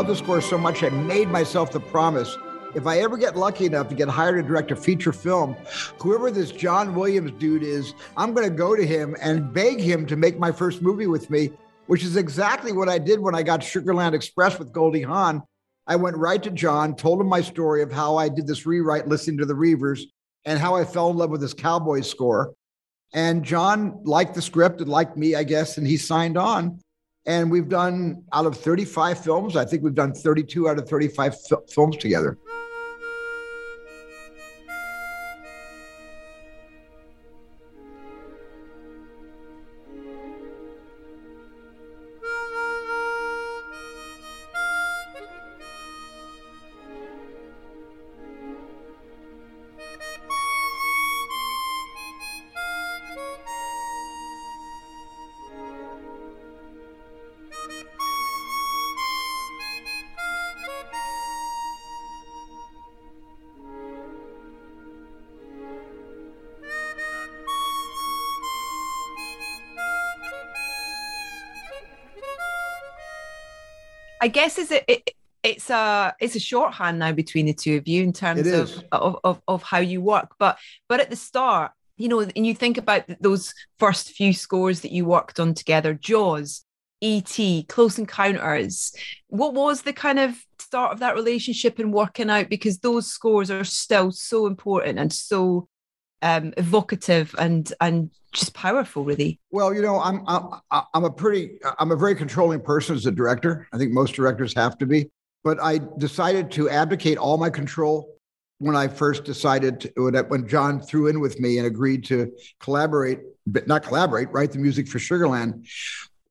Love 0.04 0.18
the 0.18 0.22
score 0.22 0.42
so 0.42 0.58
much, 0.58 0.84
I 0.84 0.89
made 0.89 1.30
myself 1.30 1.72
the 1.72 1.80
promise. 1.80 2.38
If 2.76 2.86
I 2.88 3.00
ever 3.00 3.16
get 3.16 3.38
lucky 3.38 3.66
enough 3.66 3.88
to 3.88 3.96
get 3.96 4.10
hired 4.10 4.36
to 4.36 4.46
direct 4.46 4.70
a 4.72 4.76
feature 4.76 5.13
film, 5.13 5.56
whoever 5.98 6.30
this 6.30 6.52
John 6.52 6.94
Williams 6.94 7.32
dude 7.39 7.63
is, 7.63 7.94
I'm 8.18 8.34
going 8.34 8.50
to 8.50 8.54
go 8.54 8.76
to 8.76 8.86
him 8.86 9.16
and 9.22 9.54
beg 9.54 9.80
him 9.80 10.06
to 10.08 10.18
make 10.18 10.38
my 10.38 10.52
first 10.52 10.82
movie 10.82 11.08
with 11.08 11.30
me, 11.30 11.52
which 11.88 12.04
is 12.04 12.18
exactly 12.18 12.74
what 12.74 12.89
I 12.89 12.98
did 12.98 13.22
when 13.22 13.34
I 13.34 13.44
got 13.44 13.62
Sugarland 13.62 14.13
Express 14.13 14.60
with 14.60 14.74
Goldie 14.74 15.04
Hawn. 15.04 15.42
I 15.88 15.96
went 15.96 16.18
right 16.18 16.44
to 16.44 16.52
John, 16.52 16.98
told 16.98 17.22
him 17.22 17.28
my 17.28 17.39
story 17.39 17.82
of 17.82 17.89
how 17.89 18.18
I 18.18 18.28
did 18.28 18.46
this 18.46 18.66
rewrite 18.66 19.08
listening 19.08 19.38
to 19.38 19.46
the 19.46 19.56
Reivers 19.56 20.08
and 20.44 20.60
how 20.60 20.76
I 20.76 20.84
fell 20.84 21.12
in 21.12 21.16
love 21.16 21.30
with 21.30 21.39
this 21.39 21.54
Cowboys 21.54 22.10
score. 22.10 22.54
And 23.13 23.46
John 23.46 24.02
liked 24.04 24.36
the 24.36 24.42
script 24.42 24.82
and 24.82 24.89
liked 24.89 25.16
me, 25.16 25.36
I 25.36 25.44
guess, 25.44 25.78
and 25.78 25.88
he 25.88 25.96
signed 25.96 26.38
on. 26.38 26.82
And 27.26 27.50
we've 27.50 27.70
done 27.70 28.24
out 28.34 28.46
of 28.46 28.58
35 28.58 29.24
films, 29.24 29.56
I 29.56 29.64
think 29.64 29.82
we've 29.82 29.96
done 29.96 30.14
32 30.14 30.68
out 30.68 30.78
of 30.78 30.90
35 30.90 31.34
f- 31.52 31.60
films 31.70 31.98
together. 31.98 32.38
I 74.24 74.28
guess 74.28 74.58
is 74.58 74.72
it, 74.72 74.86
it 74.88 75.10
it's 75.44 75.70
a 75.70 76.16
it's 76.22 76.38
a 76.38 76.40
shorthand 76.40 76.98
now 76.98 77.12
between 77.12 77.46
the 77.46 77.54
two 77.54 77.76
of 77.76 77.90
you 77.90 78.04
in 78.04 78.14
terms 78.14 78.48
of, 78.48 78.82
of, 78.94 79.20
of 79.26 79.42
of 79.50 79.64
how 79.64 79.80
you 79.80 80.00
work. 80.00 80.36
But 80.40 80.58
but 80.88 81.02
at 81.02 81.10
the 81.10 81.18
start, 81.18 81.74
you 81.98 82.08
know, 82.08 82.22
and 82.22 82.48
you 82.48 82.56
think 82.56 82.78
about 82.78 83.04
those 83.20 83.54
first 83.80 84.12
few 84.12 84.32
scores 84.32 84.80
that 84.80 84.94
you 84.94 85.04
worked 85.04 85.42
on 85.42 85.54
together, 85.54 85.94
Jaws, 85.94 86.64
E.T., 87.02 87.66
Close 87.68 88.00
Encounters. 88.00 88.96
What 89.28 89.54
was 89.54 89.82
the 89.82 89.92
kind 89.92 90.20
of 90.20 90.38
start 90.58 90.94
of 90.94 91.00
that 91.00 91.16
relationship 91.16 91.78
and 91.78 91.92
working 91.92 92.30
out? 92.30 92.48
Because 92.48 92.80
those 92.80 93.08
scores 93.08 93.52
are 93.52 93.66
still 93.66 94.10
so 94.12 94.48
important 94.48 95.00
and 95.00 95.12
so 95.12 95.68
um, 96.22 96.54
evocative 96.56 97.36
and 97.38 97.74
and 97.82 98.10
just 98.34 98.54
powerful, 98.54 99.04
really. 99.04 99.39
Well, 99.52 99.74
you 99.74 99.82
know, 99.82 100.00
I'm 100.00 100.24
I'm 100.28 100.50
I'm 100.93 101.06
a 101.06 101.12
pretty 101.12 101.60
I'm 101.80 101.91
a 101.91 101.96
very 101.96 102.15
controlling 102.15 102.62
person 102.62 102.96
as 102.96 103.06
a 103.06 103.12
director. 103.12 103.67
I 103.74 103.78
think 103.78 103.91
most 103.91 104.13
directors 104.15 104.54
have 104.56 104.78
to 104.80 104.86
be. 104.86 105.10
But 105.43 105.62
I 105.62 105.80
decided 105.98 106.52
to 106.52 106.69
abdicate 106.69 107.17
all 107.17 107.38
my 107.38 107.50
control 107.50 108.10
when 108.60 108.76
I 108.78 108.88
first 108.88 109.26
decided 109.26 109.82
to, 109.82 110.24
when 110.30 110.48
John 110.48 110.80
threw 110.80 111.08
in 111.08 111.19
with 111.19 111.39
me 111.39 111.58
and 111.58 111.67
agreed 111.67 112.06
to 112.06 112.32
collaborate, 112.60 113.19
but 113.46 113.67
not 113.67 113.84
collaborate, 113.84 114.30
write 114.32 114.54
the 114.54 114.60
music 114.60 114.88
for 114.88 115.00
Sugarland. 115.00 115.67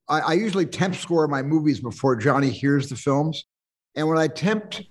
I, 0.09 0.19
I 0.19 0.33
usually 0.33 0.65
temp 0.65 0.95
score 0.95 1.27
my 1.27 1.43
movies 1.43 1.79
before 1.79 2.15
Johnny 2.15 2.49
hears 2.49 2.89
the 2.89 2.95
films, 2.95 3.45
and 3.95 4.07
when 4.07 4.17
I 4.17 4.27
tempt 4.27 4.83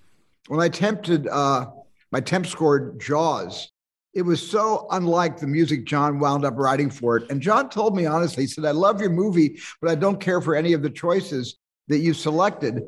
when 0.49 0.61
I 0.61 0.69
tempted 0.69 1.27
uh, 1.29 1.67
my 2.11 2.21
temp 2.21 2.47
scored 2.47 3.01
Jaws, 3.01 3.71
it 4.15 4.23
was 4.23 4.47
so 4.47 4.87
unlike 4.91 5.39
the 5.39 5.47
music 5.47 5.85
John 5.85 6.19
wound 6.19 6.45
up 6.45 6.55
writing 6.57 6.91
for 6.91 7.17
it. 7.17 7.31
And 7.31 7.41
John 7.41 7.71
told 7.71 7.97
me 7.97 8.07
honestly, 8.07 8.45
he 8.45 8.47
said, 8.47 8.65
I 8.65 8.73
love 8.73 9.01
your 9.01 9.11
movie, 9.11 9.59
but 9.81 9.91
I 9.91 9.95
don't 9.95 10.21
care 10.21 10.41
for 10.41 10.55
any 10.55 10.75
of 10.75 10.83
the 10.83 10.91
choices 10.91 11.57
that 11.89 11.99
you 11.99 12.15
selected 12.15 12.83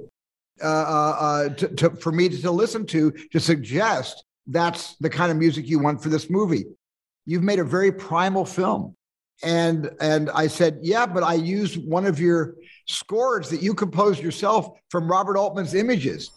uh, 0.63 0.67
uh, 0.67 1.17
uh 1.19 1.49
to, 1.49 1.69
to, 1.69 1.91
for 1.91 2.13
me 2.13 2.29
to, 2.29 2.41
to 2.43 2.51
listen 2.51 2.87
to 2.87 3.11
to 3.33 3.41
suggest 3.41 4.25
that's 4.47 4.97
the 4.97 5.11
kind 5.11 5.33
of 5.33 5.37
music 5.37 5.67
you 5.67 5.79
want 5.79 6.03
for 6.03 6.11
this 6.11 6.31
movie. 6.31 6.65
You've 7.27 7.43
made 7.43 7.59
a 7.59 7.65
very 7.65 7.91
primal 7.91 8.45
film. 8.45 8.95
And 9.43 9.91
and 10.01 10.31
I 10.31 10.47
said, 10.47 10.79
yeah, 10.83 11.07
but 11.07 11.23
I 11.23 11.35
used 11.35 11.85
one 11.89 12.07
of 12.07 12.21
your 12.21 12.55
scores 12.87 13.49
that 13.51 13.63
you 13.63 13.75
composed 13.75 14.23
yourself 14.23 14.79
from 14.91 15.11
Robert 15.11 15.37
Altman's 15.37 15.75
images. 15.75 16.31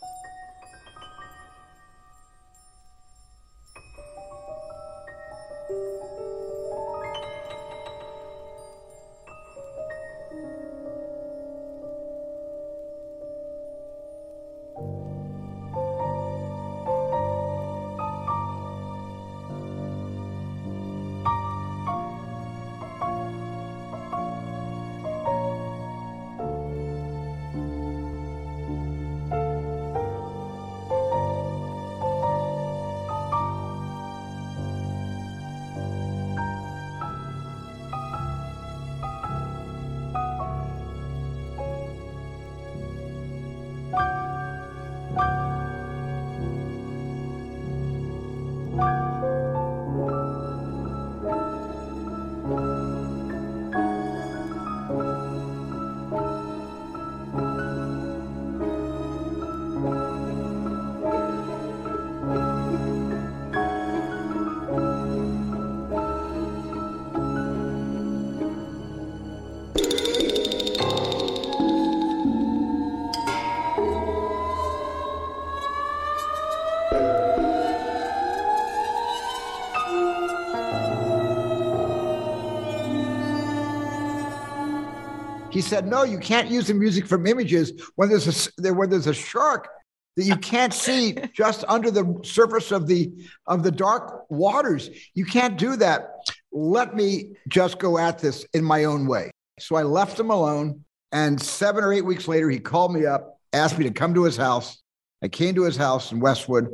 He 85.58 85.62
said, 85.62 85.88
no, 85.88 86.04
you 86.04 86.20
can't 86.20 86.52
use 86.52 86.68
the 86.68 86.76
music 86.76 87.08
from 87.08 87.26
images 87.26 87.82
when 87.96 88.10
there's 88.10 88.48
a 88.60 88.74
when 88.76 88.92
there's 88.92 89.08
a 89.08 89.14
shark 89.14 89.68
that 90.16 90.24
you 90.24 90.36
can't 90.36 90.72
see 90.72 91.18
just 91.34 91.66
under 91.68 91.90
the 91.90 92.22
surface 92.24 92.72
of 92.72 92.86
the 92.86 93.12
of 93.48 93.64
the 93.64 93.72
dark 93.72 94.30
waters. 94.30 94.92
You 95.16 95.26
can't 95.26 95.58
do 95.58 95.76
that. 95.78 96.12
Let 96.52 96.96
me 96.96 97.38
just 97.48 97.80
go 97.80 97.98
at 97.98 98.20
this 98.20 98.46
in 98.54 98.64
my 98.64 98.84
own 98.84 99.08
way. 99.08 99.32
So 99.60 99.76
I 99.76 99.82
left 99.82 100.20
him 100.20 100.30
alone. 100.30 100.86
And 101.12 101.42
seven 101.42 101.84
or 101.84 101.92
eight 101.92 102.06
weeks 102.06 102.28
later, 102.28 102.52
he 102.52 102.60
called 102.60 102.94
me 102.94 103.08
up, 103.08 103.40
asked 103.52 103.80
me 103.80 103.86
to 103.86 103.92
come 103.92 104.14
to 104.14 104.26
his 104.26 104.38
house. 104.38 104.80
I 105.24 105.28
came 105.28 105.56
to 105.56 105.64
his 105.64 105.76
house 105.76 106.12
in 106.12 106.20
Westwood 106.20 106.70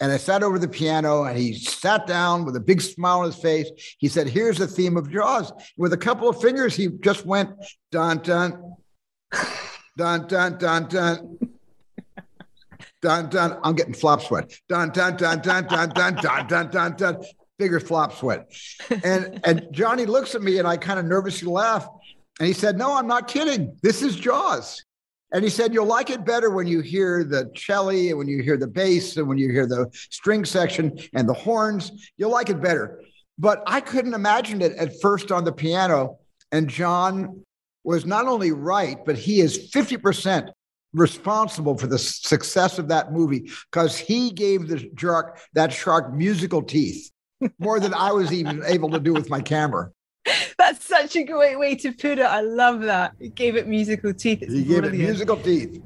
and 0.00 0.10
I 0.10 0.16
sat 0.16 0.42
over 0.42 0.58
the 0.58 0.68
piano 0.68 1.24
and 1.24 1.36
he 1.36 1.54
sat 1.54 2.06
down 2.06 2.46
with 2.46 2.56
a 2.56 2.60
big 2.60 2.80
smile 2.80 3.20
on 3.20 3.26
his 3.26 3.36
face. 3.36 3.70
He 3.98 4.08
said, 4.08 4.28
Here's 4.28 4.56
the 4.56 4.66
theme 4.66 4.96
of 4.96 5.10
Jaws. 5.10 5.52
With 5.76 5.92
a 5.92 5.98
couple 5.98 6.28
of 6.28 6.40
fingers, 6.40 6.74
he 6.74 6.88
just 6.88 7.26
went 7.26 7.50
dun 7.92 8.18
dun 8.18 8.76
dun 9.96 10.26
dun 10.26 10.58
dun 10.58 10.88
dun. 10.88 11.38
Dun 13.02 13.30
dun. 13.30 13.58
I'm 13.62 13.74
getting 13.74 13.94
flop 13.94 14.22
sweat. 14.22 14.52
Dun 14.68 14.90
dun 14.90 15.16
dun 15.16 15.40
dun 15.40 15.66
dun 15.66 15.92
dun 15.92 16.14
dun 16.14 16.46
dun 16.46 16.70
dun 16.70 16.96
dun. 16.96 17.24
Bigger 17.58 17.80
flop 17.80 18.14
sweat. 18.14 18.50
And 19.04 19.40
and 19.44 19.68
Johnny 19.70 20.06
looks 20.06 20.34
at 20.34 20.42
me 20.42 20.58
and 20.58 20.66
I 20.66 20.78
kind 20.78 20.98
of 20.98 21.04
nervously 21.04 21.48
laugh. 21.48 21.86
And 22.38 22.46
he 22.46 22.54
said, 22.54 22.78
No, 22.78 22.94
I'm 22.94 23.06
not 23.06 23.28
kidding. 23.28 23.76
This 23.82 24.00
is 24.02 24.16
Jaws. 24.16 24.82
And 25.32 25.44
he 25.44 25.50
said, 25.50 25.72
You'll 25.72 25.86
like 25.86 26.10
it 26.10 26.24
better 26.24 26.50
when 26.50 26.66
you 26.66 26.80
hear 26.80 27.24
the 27.24 27.50
cello 27.54 27.90
and 27.90 28.18
when 28.18 28.28
you 28.28 28.42
hear 28.42 28.56
the 28.56 28.66
bass 28.66 29.16
and 29.16 29.28
when 29.28 29.38
you 29.38 29.50
hear 29.50 29.66
the 29.66 29.88
string 29.92 30.44
section 30.44 30.98
and 31.14 31.28
the 31.28 31.34
horns. 31.34 31.92
You'll 32.16 32.32
like 32.32 32.50
it 32.50 32.60
better. 32.60 33.00
But 33.38 33.62
I 33.66 33.80
couldn't 33.80 34.14
imagine 34.14 34.60
it 34.60 34.72
at 34.72 35.00
first 35.00 35.32
on 35.32 35.44
the 35.44 35.52
piano. 35.52 36.18
And 36.52 36.68
John 36.68 37.44
was 37.84 38.04
not 38.04 38.26
only 38.26 38.52
right, 38.52 38.98
but 39.06 39.16
he 39.16 39.40
is 39.40 39.70
50% 39.70 40.50
responsible 40.92 41.78
for 41.78 41.86
the 41.86 41.98
success 41.98 42.78
of 42.78 42.88
that 42.88 43.12
movie 43.12 43.50
because 43.70 43.96
he 43.96 44.30
gave 44.30 44.66
the 44.66 44.90
shark 44.98 45.38
that 45.54 45.72
shark 45.72 46.12
musical 46.12 46.62
teeth 46.62 47.10
more 47.58 47.78
than 47.80 47.94
I 47.94 48.12
was 48.12 48.32
even 48.32 48.62
able 48.66 48.90
to 48.90 49.00
do 49.00 49.12
with 49.14 49.30
my 49.30 49.40
camera. 49.40 49.90
That's 50.60 50.84
such 50.84 51.16
a 51.16 51.24
great 51.24 51.58
way 51.58 51.74
to 51.76 51.90
put 51.90 52.18
it. 52.18 52.26
I 52.26 52.42
love 52.42 52.82
that. 52.82 53.14
He 53.18 53.30
gave 53.30 53.56
it 53.56 53.66
musical 53.66 54.12
teeth. 54.12 54.42
It's 54.42 54.52
he 54.52 54.62
gave 54.62 54.84
it 54.84 54.92
musical 54.92 55.38
teeth. 55.38 55.80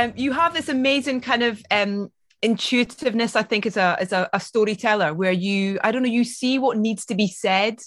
Um, 0.00 0.14
you 0.16 0.32
have 0.32 0.54
this 0.54 0.70
amazing 0.70 1.20
kind 1.20 1.42
of 1.42 1.62
um, 1.70 2.10
intuitiveness, 2.40 3.36
I 3.36 3.42
think, 3.42 3.66
as 3.66 3.76
a 3.76 3.96
as 4.00 4.12
a, 4.12 4.30
a 4.32 4.40
storyteller, 4.40 5.12
where 5.12 5.32
you, 5.32 5.78
I 5.84 5.92
don't 5.92 6.02
know, 6.02 6.08
you 6.08 6.24
see 6.24 6.58
what 6.58 6.78
needs 6.78 7.04
to 7.06 7.14
be 7.14 7.28
said, 7.28 7.80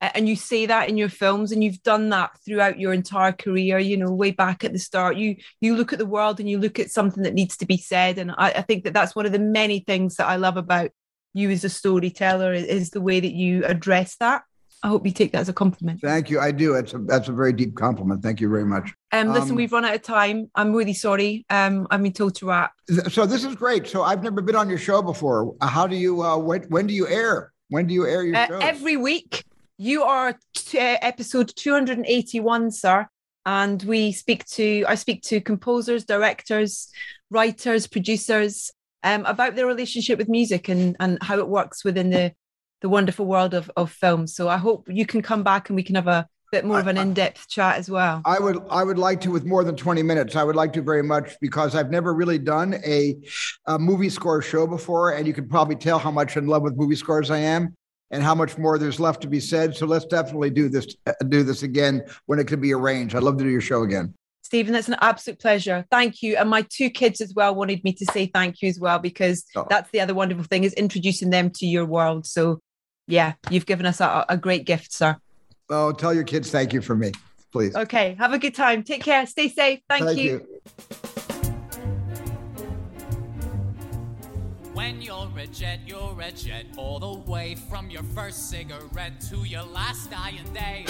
and 0.00 0.26
you 0.26 0.34
say 0.34 0.64
that 0.64 0.88
in 0.88 0.96
your 0.96 1.10
films, 1.10 1.52
and 1.52 1.62
you've 1.62 1.82
done 1.82 2.08
that 2.08 2.30
throughout 2.42 2.80
your 2.80 2.94
entire 2.94 3.32
career. 3.32 3.78
You 3.78 3.98
know, 3.98 4.10
way 4.10 4.30
back 4.30 4.64
at 4.64 4.72
the 4.72 4.78
start, 4.78 5.18
you 5.18 5.36
you 5.60 5.76
look 5.76 5.92
at 5.92 5.98
the 5.98 6.06
world 6.06 6.40
and 6.40 6.48
you 6.48 6.58
look 6.58 6.78
at 6.78 6.90
something 6.90 7.22
that 7.24 7.34
needs 7.34 7.58
to 7.58 7.66
be 7.66 7.76
said, 7.76 8.16
and 8.16 8.30
I, 8.30 8.50
I 8.52 8.62
think 8.62 8.84
that 8.84 8.94
that's 8.94 9.14
one 9.14 9.26
of 9.26 9.32
the 9.32 9.38
many 9.38 9.80
things 9.80 10.16
that 10.16 10.26
I 10.26 10.36
love 10.36 10.56
about 10.56 10.90
you 11.34 11.50
as 11.50 11.64
a 11.64 11.68
storyteller 11.68 12.54
is 12.54 12.90
the 12.90 13.02
way 13.02 13.20
that 13.20 13.34
you 13.34 13.66
address 13.66 14.16
that. 14.20 14.42
I 14.82 14.88
hope 14.88 15.04
you 15.04 15.12
take 15.12 15.32
that 15.32 15.40
as 15.40 15.48
a 15.48 15.52
compliment. 15.52 16.00
Thank 16.00 16.30
you. 16.30 16.38
I 16.38 16.52
do. 16.52 16.74
It's 16.74 16.94
a, 16.94 16.98
that's 16.98 17.28
a 17.28 17.32
very 17.32 17.52
deep 17.52 17.74
compliment. 17.74 18.22
Thank 18.22 18.40
you 18.40 18.48
very 18.48 18.64
much. 18.64 18.92
Um, 19.12 19.32
listen, 19.32 19.50
um, 19.50 19.56
we've 19.56 19.72
run 19.72 19.84
out 19.84 19.94
of 19.94 20.02
time. 20.02 20.50
I'm 20.54 20.72
really 20.72 20.94
sorry. 20.94 21.44
Um, 21.50 21.88
I've 21.90 22.02
been 22.02 22.12
told 22.12 22.36
to 22.36 22.46
wrap. 22.46 22.72
So 23.10 23.26
this 23.26 23.44
is 23.44 23.56
great. 23.56 23.88
So 23.88 24.02
I've 24.02 24.22
never 24.22 24.40
been 24.40 24.54
on 24.54 24.68
your 24.68 24.78
show 24.78 25.02
before. 25.02 25.54
How 25.60 25.86
do 25.86 25.96
you? 25.96 26.22
Uh, 26.22 26.38
when, 26.38 26.62
when 26.64 26.86
do 26.86 26.94
you 26.94 27.08
air? 27.08 27.52
When 27.70 27.86
do 27.86 27.94
you 27.94 28.06
air 28.06 28.22
your 28.22 28.36
uh, 28.36 28.46
show? 28.46 28.58
Every 28.58 28.96
week. 28.96 29.44
You 29.80 30.02
are 30.02 30.36
t- 30.54 30.78
uh, 30.78 30.96
episode 31.02 31.52
281, 31.54 32.72
sir. 32.72 33.06
And 33.46 33.82
we 33.82 34.12
speak 34.12 34.44
to. 34.46 34.84
I 34.86 34.94
speak 34.94 35.22
to 35.24 35.40
composers, 35.40 36.04
directors, 36.04 36.88
writers, 37.30 37.86
producers 37.86 38.72
um, 39.02 39.24
about 39.24 39.56
their 39.56 39.66
relationship 39.66 40.18
with 40.18 40.28
music 40.28 40.68
and 40.68 40.96
and 41.00 41.18
how 41.22 41.38
it 41.38 41.48
works 41.48 41.84
within 41.84 42.10
the 42.10 42.32
the 42.80 42.88
wonderful 42.88 43.26
world 43.26 43.54
of, 43.54 43.70
of 43.76 43.90
film. 43.90 44.26
So 44.26 44.48
I 44.48 44.56
hope 44.56 44.86
you 44.88 45.06
can 45.06 45.22
come 45.22 45.42
back 45.42 45.68
and 45.68 45.76
we 45.76 45.82
can 45.82 45.94
have 45.96 46.06
a 46.06 46.28
bit 46.50 46.64
more 46.64 46.80
of 46.80 46.86
an 46.86 46.96
in-depth 46.96 47.48
chat 47.48 47.76
as 47.76 47.90
well. 47.90 48.22
I 48.24 48.38
would 48.38 48.58
I 48.70 48.82
would 48.82 48.98
like 48.98 49.20
to 49.22 49.30
with 49.30 49.44
more 49.44 49.64
than 49.64 49.76
20 49.76 50.02
minutes. 50.02 50.36
I 50.36 50.44
would 50.44 50.56
like 50.56 50.72
to 50.74 50.82
very 50.82 51.02
much 51.02 51.36
because 51.40 51.74
I've 51.74 51.90
never 51.90 52.14
really 52.14 52.38
done 52.38 52.74
a, 52.86 53.16
a 53.66 53.78
movie 53.78 54.08
score 54.08 54.40
show 54.40 54.66
before, 54.66 55.12
and 55.12 55.26
you 55.26 55.34
can 55.34 55.48
probably 55.48 55.76
tell 55.76 55.98
how 55.98 56.10
much 56.10 56.36
in 56.36 56.46
love 56.46 56.62
with 56.62 56.76
movie 56.76 56.96
scores 56.96 57.30
I 57.30 57.38
am 57.38 57.76
and 58.10 58.22
how 58.22 58.34
much 58.34 58.56
more 58.56 58.78
there's 58.78 58.98
left 58.98 59.20
to 59.22 59.28
be 59.28 59.40
said. 59.40 59.76
So 59.76 59.86
let's 59.86 60.06
definitely 60.06 60.50
do 60.50 60.68
this 60.68 60.96
do 61.28 61.42
this 61.42 61.62
again 61.62 62.02
when 62.26 62.38
it 62.38 62.46
could 62.46 62.60
be 62.60 62.72
arranged. 62.72 63.14
I'd 63.14 63.22
love 63.22 63.36
to 63.38 63.44
do 63.44 63.50
your 63.50 63.60
show 63.60 63.82
again. 63.82 64.14
Steven, 64.42 64.72
that's 64.72 64.88
an 64.88 64.96
absolute 65.02 65.38
pleasure. 65.38 65.84
Thank 65.90 66.22
you. 66.22 66.36
And 66.36 66.48
my 66.48 66.62
two 66.70 66.88
kids 66.88 67.20
as 67.20 67.34
well 67.34 67.54
wanted 67.54 67.84
me 67.84 67.92
to 67.92 68.06
say 68.06 68.24
thank 68.24 68.62
you 68.62 68.70
as 68.70 68.80
well, 68.80 68.98
because 68.98 69.44
oh. 69.54 69.66
that's 69.68 69.90
the 69.90 70.00
other 70.00 70.14
wonderful 70.14 70.44
thing 70.44 70.64
is 70.64 70.72
introducing 70.72 71.28
them 71.28 71.50
to 71.50 71.66
your 71.66 71.84
world. 71.84 72.26
So 72.26 72.60
yeah, 73.08 73.32
you've 73.50 73.66
given 73.66 73.86
us 73.86 74.00
a, 74.00 74.24
a 74.28 74.36
great 74.36 74.66
gift, 74.66 74.92
sir. 74.92 75.16
Oh, 75.70 75.92
tell 75.92 76.14
your 76.14 76.24
kids 76.24 76.50
thank 76.50 76.72
you 76.72 76.80
for 76.80 76.94
me, 76.94 77.12
please. 77.50 77.74
Okay. 77.74 78.14
Have 78.18 78.32
a 78.32 78.38
good 78.38 78.54
time. 78.54 78.82
Take 78.82 79.02
care. 79.02 79.26
Stay 79.26 79.48
safe. 79.48 79.80
Thank, 79.88 80.04
thank 80.04 80.18
you. 80.18 80.30
you. 80.30 80.58
When 84.74 85.02
you're 85.02 85.28
a 85.36 85.46
jet, 85.46 85.80
you're 85.86 86.16
a 86.20 86.30
jet 86.30 86.66
all 86.76 86.98
the 87.00 87.30
way 87.30 87.56
from 87.68 87.90
your 87.90 88.04
first 88.14 88.48
cigarette 88.48 89.20
to 89.28 89.38
your 89.38 89.64
last 89.64 90.10
dying 90.10 90.44
day. 90.54 90.84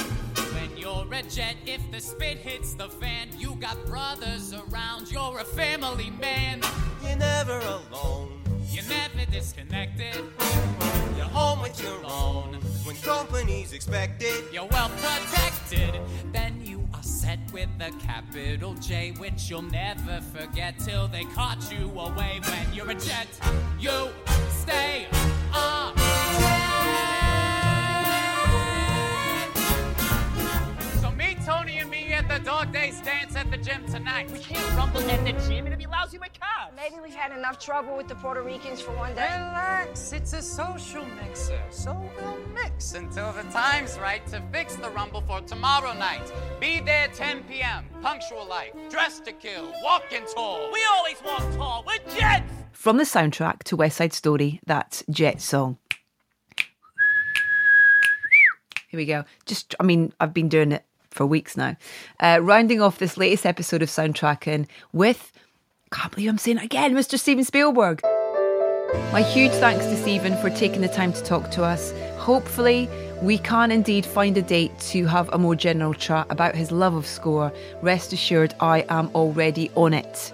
When 0.52 0.76
you're 0.76 1.06
a 1.12 1.22
jet, 1.22 1.56
if 1.66 1.80
the 1.90 2.00
spit 2.00 2.38
hits 2.38 2.74
the 2.74 2.88
fan, 2.88 3.28
you 3.38 3.54
got 3.56 3.84
brothers 3.86 4.52
around, 4.52 5.10
you're 5.10 5.40
a 5.40 5.44
family 5.44 6.10
man. 6.10 6.60
You're 7.02 7.16
never 7.16 7.58
alone. 7.58 8.42
You're 8.70 8.84
never 8.84 9.30
disconnected. 9.30 11.07
Home 11.39 11.62
with 11.62 11.80
your 11.80 12.01
own. 12.05 12.55
When 12.82 12.97
company's 12.97 13.72
expected, 13.72 14.43
you're 14.53 14.66
well 14.72 14.91
protected. 15.01 16.01
Then 16.32 16.61
you 16.64 16.84
are 16.93 17.03
set 17.03 17.39
with 17.53 17.68
a 17.78 17.93
capital 18.05 18.74
J, 18.74 19.12
which 19.18 19.49
you'll 19.49 19.62
never 19.62 20.20
forget 20.34 20.80
till 20.80 21.07
they 21.07 21.22
caught 21.36 21.70
you 21.70 21.89
away. 21.97 22.41
When 22.43 22.74
you're 22.74 22.91
a 22.91 22.95
jet, 22.97 23.28
you 23.78 24.09
stay 24.51 25.07
up. 25.55 25.97
And 32.39 32.47
the 32.47 32.51
dog 32.51 32.72
days 32.72 33.01
dance 33.01 33.36
at 33.36 33.51
the 33.51 33.57
gym 33.57 33.84
tonight. 33.86 34.30
We 34.30 34.39
can't 34.39 34.76
rumble 34.76 35.01
at 35.11 35.24
the 35.24 35.32
gym. 35.49 35.66
It'd 35.66 35.78
be 35.78 35.86
lousy 35.86 36.18
with 36.18 36.30
cops. 36.39 36.74
Maybe 36.76 36.97
we've 37.03 37.14
had 37.14 37.36
enough 37.36 37.59
trouble 37.59 37.97
with 37.97 38.09
the 38.09 38.14
Puerto 38.14 38.43
Ricans 38.43 38.80
for 38.80 38.93
one 38.93 39.14
day. 39.14 39.28
Relax. 39.30 40.12
It's 40.12 40.32
a 40.32 40.43
social 40.43 41.05
mixer. 41.22 41.61
So 41.70 41.97
we'll 42.16 42.39
mix 42.55 42.95
until 42.95 43.32
the 43.32 43.43
time's 43.45 43.99
right 43.99 44.24
to 44.28 44.43
fix 44.53 44.76
the 44.76 44.91
rumble 44.91 45.22
for 45.22 45.41
tomorrow 45.43 45.93
night. 45.95 46.32
Be 46.61 46.80
there 46.80 47.09
10 47.09 47.45
p.m. 47.45 47.84
Punctual 48.03 48.47
life. 48.47 48.72
Dressed 48.91 49.24
to 49.24 49.32
kill. 49.32 49.72
Walking 49.82 50.24
tall. 50.34 50.70
We 50.72 50.80
always 50.91 51.22
walk 51.24 51.55
tall. 51.57 51.84
We're 51.86 52.14
Jets. 52.14 52.53
From 52.72 52.97
the 52.97 53.05
soundtrack 53.05 53.64
to 53.64 53.76
West 53.76 53.97
Side 53.97 54.12
Story, 54.12 54.61
that's 54.66 55.03
Jet 55.11 55.41
Song. 55.41 55.78
Here 58.89 58.97
we 58.97 59.05
go. 59.05 59.24
Just, 59.45 59.74
I 59.80 59.82
mean, 59.82 60.12
I've 60.20 60.32
been 60.32 60.49
doing 60.49 60.72
it 60.72 60.84
for 61.18 61.26
weeks 61.26 61.56
now. 61.56 61.76
Uh, 62.20 62.38
rounding 62.40 62.80
off 62.80 62.98
this 62.98 63.18
latest 63.18 63.44
episode 63.44 63.82
of 63.82 63.88
Soundtracking 63.88 64.66
with, 64.92 65.32
can't 65.90 66.12
believe 66.14 66.30
I'm 66.30 66.38
saying 66.38 66.58
it 66.58 66.64
again, 66.64 66.94
Mr. 66.94 67.18
Steven 67.18 67.44
Spielberg. 67.44 68.00
My 69.12 69.20
huge 69.20 69.52
thanks 69.52 69.84
to 69.86 69.96
Steven 69.96 70.36
for 70.38 70.48
taking 70.48 70.80
the 70.80 70.88
time 70.88 71.12
to 71.12 71.22
talk 71.22 71.50
to 71.50 71.64
us. 71.64 71.92
Hopefully, 72.16 72.88
we 73.20 73.36
can 73.36 73.72
indeed 73.72 74.06
find 74.06 74.38
a 74.38 74.42
date 74.42 74.78
to 74.92 75.06
have 75.06 75.28
a 75.30 75.38
more 75.38 75.56
general 75.56 75.92
chat 75.92 76.26
about 76.30 76.54
his 76.54 76.70
love 76.70 76.94
of 76.94 77.04
score. 77.04 77.52
Rest 77.82 78.12
assured, 78.12 78.54
I 78.60 78.86
am 78.88 79.10
already 79.14 79.70
on 79.74 79.92
it 79.92 80.32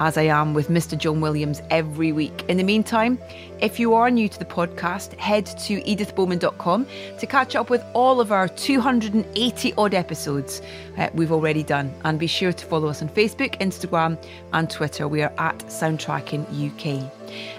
as 0.00 0.16
I 0.16 0.22
am 0.22 0.54
with 0.54 0.68
Mr. 0.68 0.96
John 0.96 1.20
Williams 1.20 1.62
every 1.70 2.12
week. 2.12 2.44
In 2.48 2.56
the 2.56 2.64
meantime, 2.64 3.18
if 3.60 3.78
you 3.78 3.94
are 3.94 4.10
new 4.10 4.28
to 4.28 4.38
the 4.38 4.44
podcast, 4.44 5.18
head 5.18 5.46
to 5.46 5.80
edithbowman.com 5.82 6.86
to 7.18 7.26
catch 7.26 7.56
up 7.56 7.70
with 7.70 7.84
all 7.94 8.20
of 8.20 8.32
our 8.32 8.48
280 8.48 9.74
odd 9.78 9.94
episodes 9.94 10.60
uh, 10.98 11.08
we've 11.14 11.32
already 11.32 11.62
done. 11.62 11.94
And 12.04 12.18
be 12.18 12.26
sure 12.26 12.52
to 12.52 12.66
follow 12.66 12.88
us 12.88 13.00
on 13.00 13.08
Facebook, 13.08 13.58
Instagram, 13.60 14.22
and 14.52 14.68
Twitter. 14.68 15.08
We 15.08 15.22
are 15.22 15.32
at 15.38 15.58
Soundtracking 15.60 16.44
UK. 16.50 17.10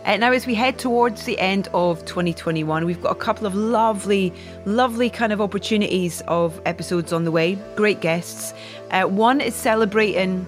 Uh, 0.06 0.18
now, 0.18 0.32
as 0.32 0.46
we 0.46 0.54
head 0.54 0.78
towards 0.78 1.24
the 1.24 1.40
end 1.40 1.68
of 1.74 2.06
2021, 2.06 2.86
we've 2.86 3.02
got 3.02 3.12
a 3.12 3.20
couple 3.20 3.48
of 3.48 3.56
lovely, 3.56 4.34
lovely 4.66 5.10
kind 5.10 5.34
of 5.34 5.42
opportunities 5.42 6.22
of 6.28 6.62
episodes 6.66 7.12
on 7.12 7.24
the 7.24 7.32
way. 7.32 7.58
Great 7.76 8.02
guests. 8.02 8.54
Uh, 8.92 9.04
one 9.04 9.42
is 9.42 9.56
celebrating 9.56 10.46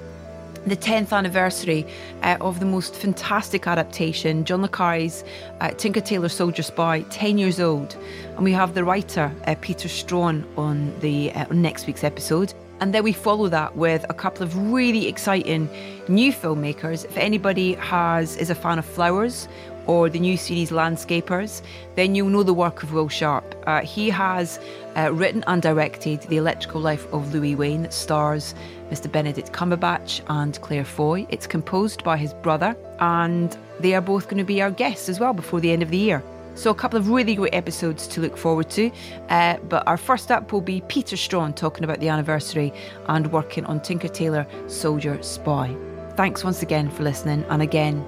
the 0.70 0.78
10th 0.78 1.14
anniversary 1.14 1.86
uh, 2.24 2.38
of 2.42 2.60
the 2.60 2.66
most 2.66 2.96
fantastic 2.96 3.68
adaptation, 3.68 4.44
John 4.44 4.62
Le 4.62 4.68
Carre's 4.68 5.24
uh, 5.62 5.72
Tinker 5.72 6.02
Tailor 6.02 6.30
Soldier 6.30 6.64
Spy, 6.64 7.02
10 7.10 7.38
years 7.38 7.60
old. 7.60 7.96
And 8.36 8.44
we 8.44 8.52
have 8.52 8.74
the 8.74 8.84
writer, 8.84 9.32
uh, 9.46 9.56
Peter 9.62 9.88
Straughan, 9.88 10.44
on, 10.58 10.98
the, 11.00 11.32
uh, 11.34 11.46
on 11.50 11.62
next 11.62 11.88
week's 11.88 12.04
episode. 12.04 12.54
And 12.80 12.94
then 12.94 13.04
we 13.04 13.14
follow 13.14 13.50
that 13.50 13.76
with 13.76 14.06
a 14.10 14.14
couple 14.14 14.44
of 14.44 14.56
really 14.72 15.08
exciting 15.08 15.70
new 16.08 16.32
filmmakers. 16.32 17.06
If 17.06 17.18
anybody 17.18 17.74
has 17.76 18.38
is 18.38 18.50
a 18.50 18.56
fan 18.56 18.78
of 18.78 18.86
Flowers 18.86 19.48
or 19.88 20.10
the 20.10 20.20
new 20.20 20.38
series 20.38 20.70
Landscapers, 20.70 21.62
then 21.96 22.14
you'll 22.14 22.30
know 22.30 22.44
the 22.44 22.54
work 22.54 22.84
of 22.84 22.94
Will 22.94 23.10
Sharpe. 23.10 23.56
Uh, 23.66 23.82
he 23.82 24.10
has 24.10 24.60
uh, 24.96 25.12
written 25.14 25.44
and 25.48 25.62
directed 25.62 26.22
The 26.24 26.38
Electrical 26.38 26.82
Life 26.82 27.12
of 27.14 27.34
Louis 27.34 27.56
Wain 27.56 27.84
that 27.84 27.94
stars 27.94 28.54
Mr. 28.90 29.12
Benedict 29.12 29.52
Cumberbatch 29.52 30.22
and 30.28 30.60
Claire 30.62 30.86
Foy. 30.86 31.26
It's 31.30 31.48
composed 31.48 32.04
by 32.04 32.18
his 32.18 32.34
brother, 32.34 32.76
and 33.00 33.58
they 33.80 33.94
are 33.94 34.02
both 34.02 34.26
going 34.26 34.38
to 34.38 34.44
be 34.44 34.62
our 34.62 34.72
guests 34.72 35.10
as 35.10 35.20
well 35.20 35.34
before 35.34 35.60
the 35.60 35.72
end 35.72 35.84
of 35.84 35.90
the 35.90 35.98
year. 35.98 36.24
So, 36.56 36.72
a 36.72 36.76
couple 36.76 36.98
of 36.98 37.10
really 37.10 37.36
great 37.36 37.54
episodes 37.54 38.08
to 38.08 38.22
look 38.22 38.36
forward 38.36 38.70
to. 38.72 38.90
Uh, 39.30 39.58
but 39.70 39.88
our 39.88 39.98
first 39.98 40.32
up 40.32 40.52
will 40.52 40.62
be 40.62 40.82
Peter 40.88 41.16
Straughan 41.16 41.56
talking 41.56 41.84
about 41.84 42.00
the 42.00 42.10
anniversary 42.10 42.74
and 43.08 43.32
working 43.32 43.66
on 43.66 43.80
Tinker 43.80 44.08
Tailor 44.08 44.48
Soldier 44.66 45.22
Spy. 45.22 45.76
Thanks 46.16 46.44
once 46.44 46.64
again 46.64 46.90
for 46.90 47.04
listening, 47.04 47.46
and 47.50 47.62
again, 47.62 48.04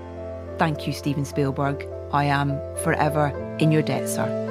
thank 0.57 0.87
you, 0.87 0.93
Steven 0.93 1.25
Spielberg. 1.25 1.85
I 2.11 2.23
am 2.23 2.59
forever 2.83 3.27
in 3.59 3.71
your 3.71 3.83
debt, 3.83 4.09
sir. 4.09 4.48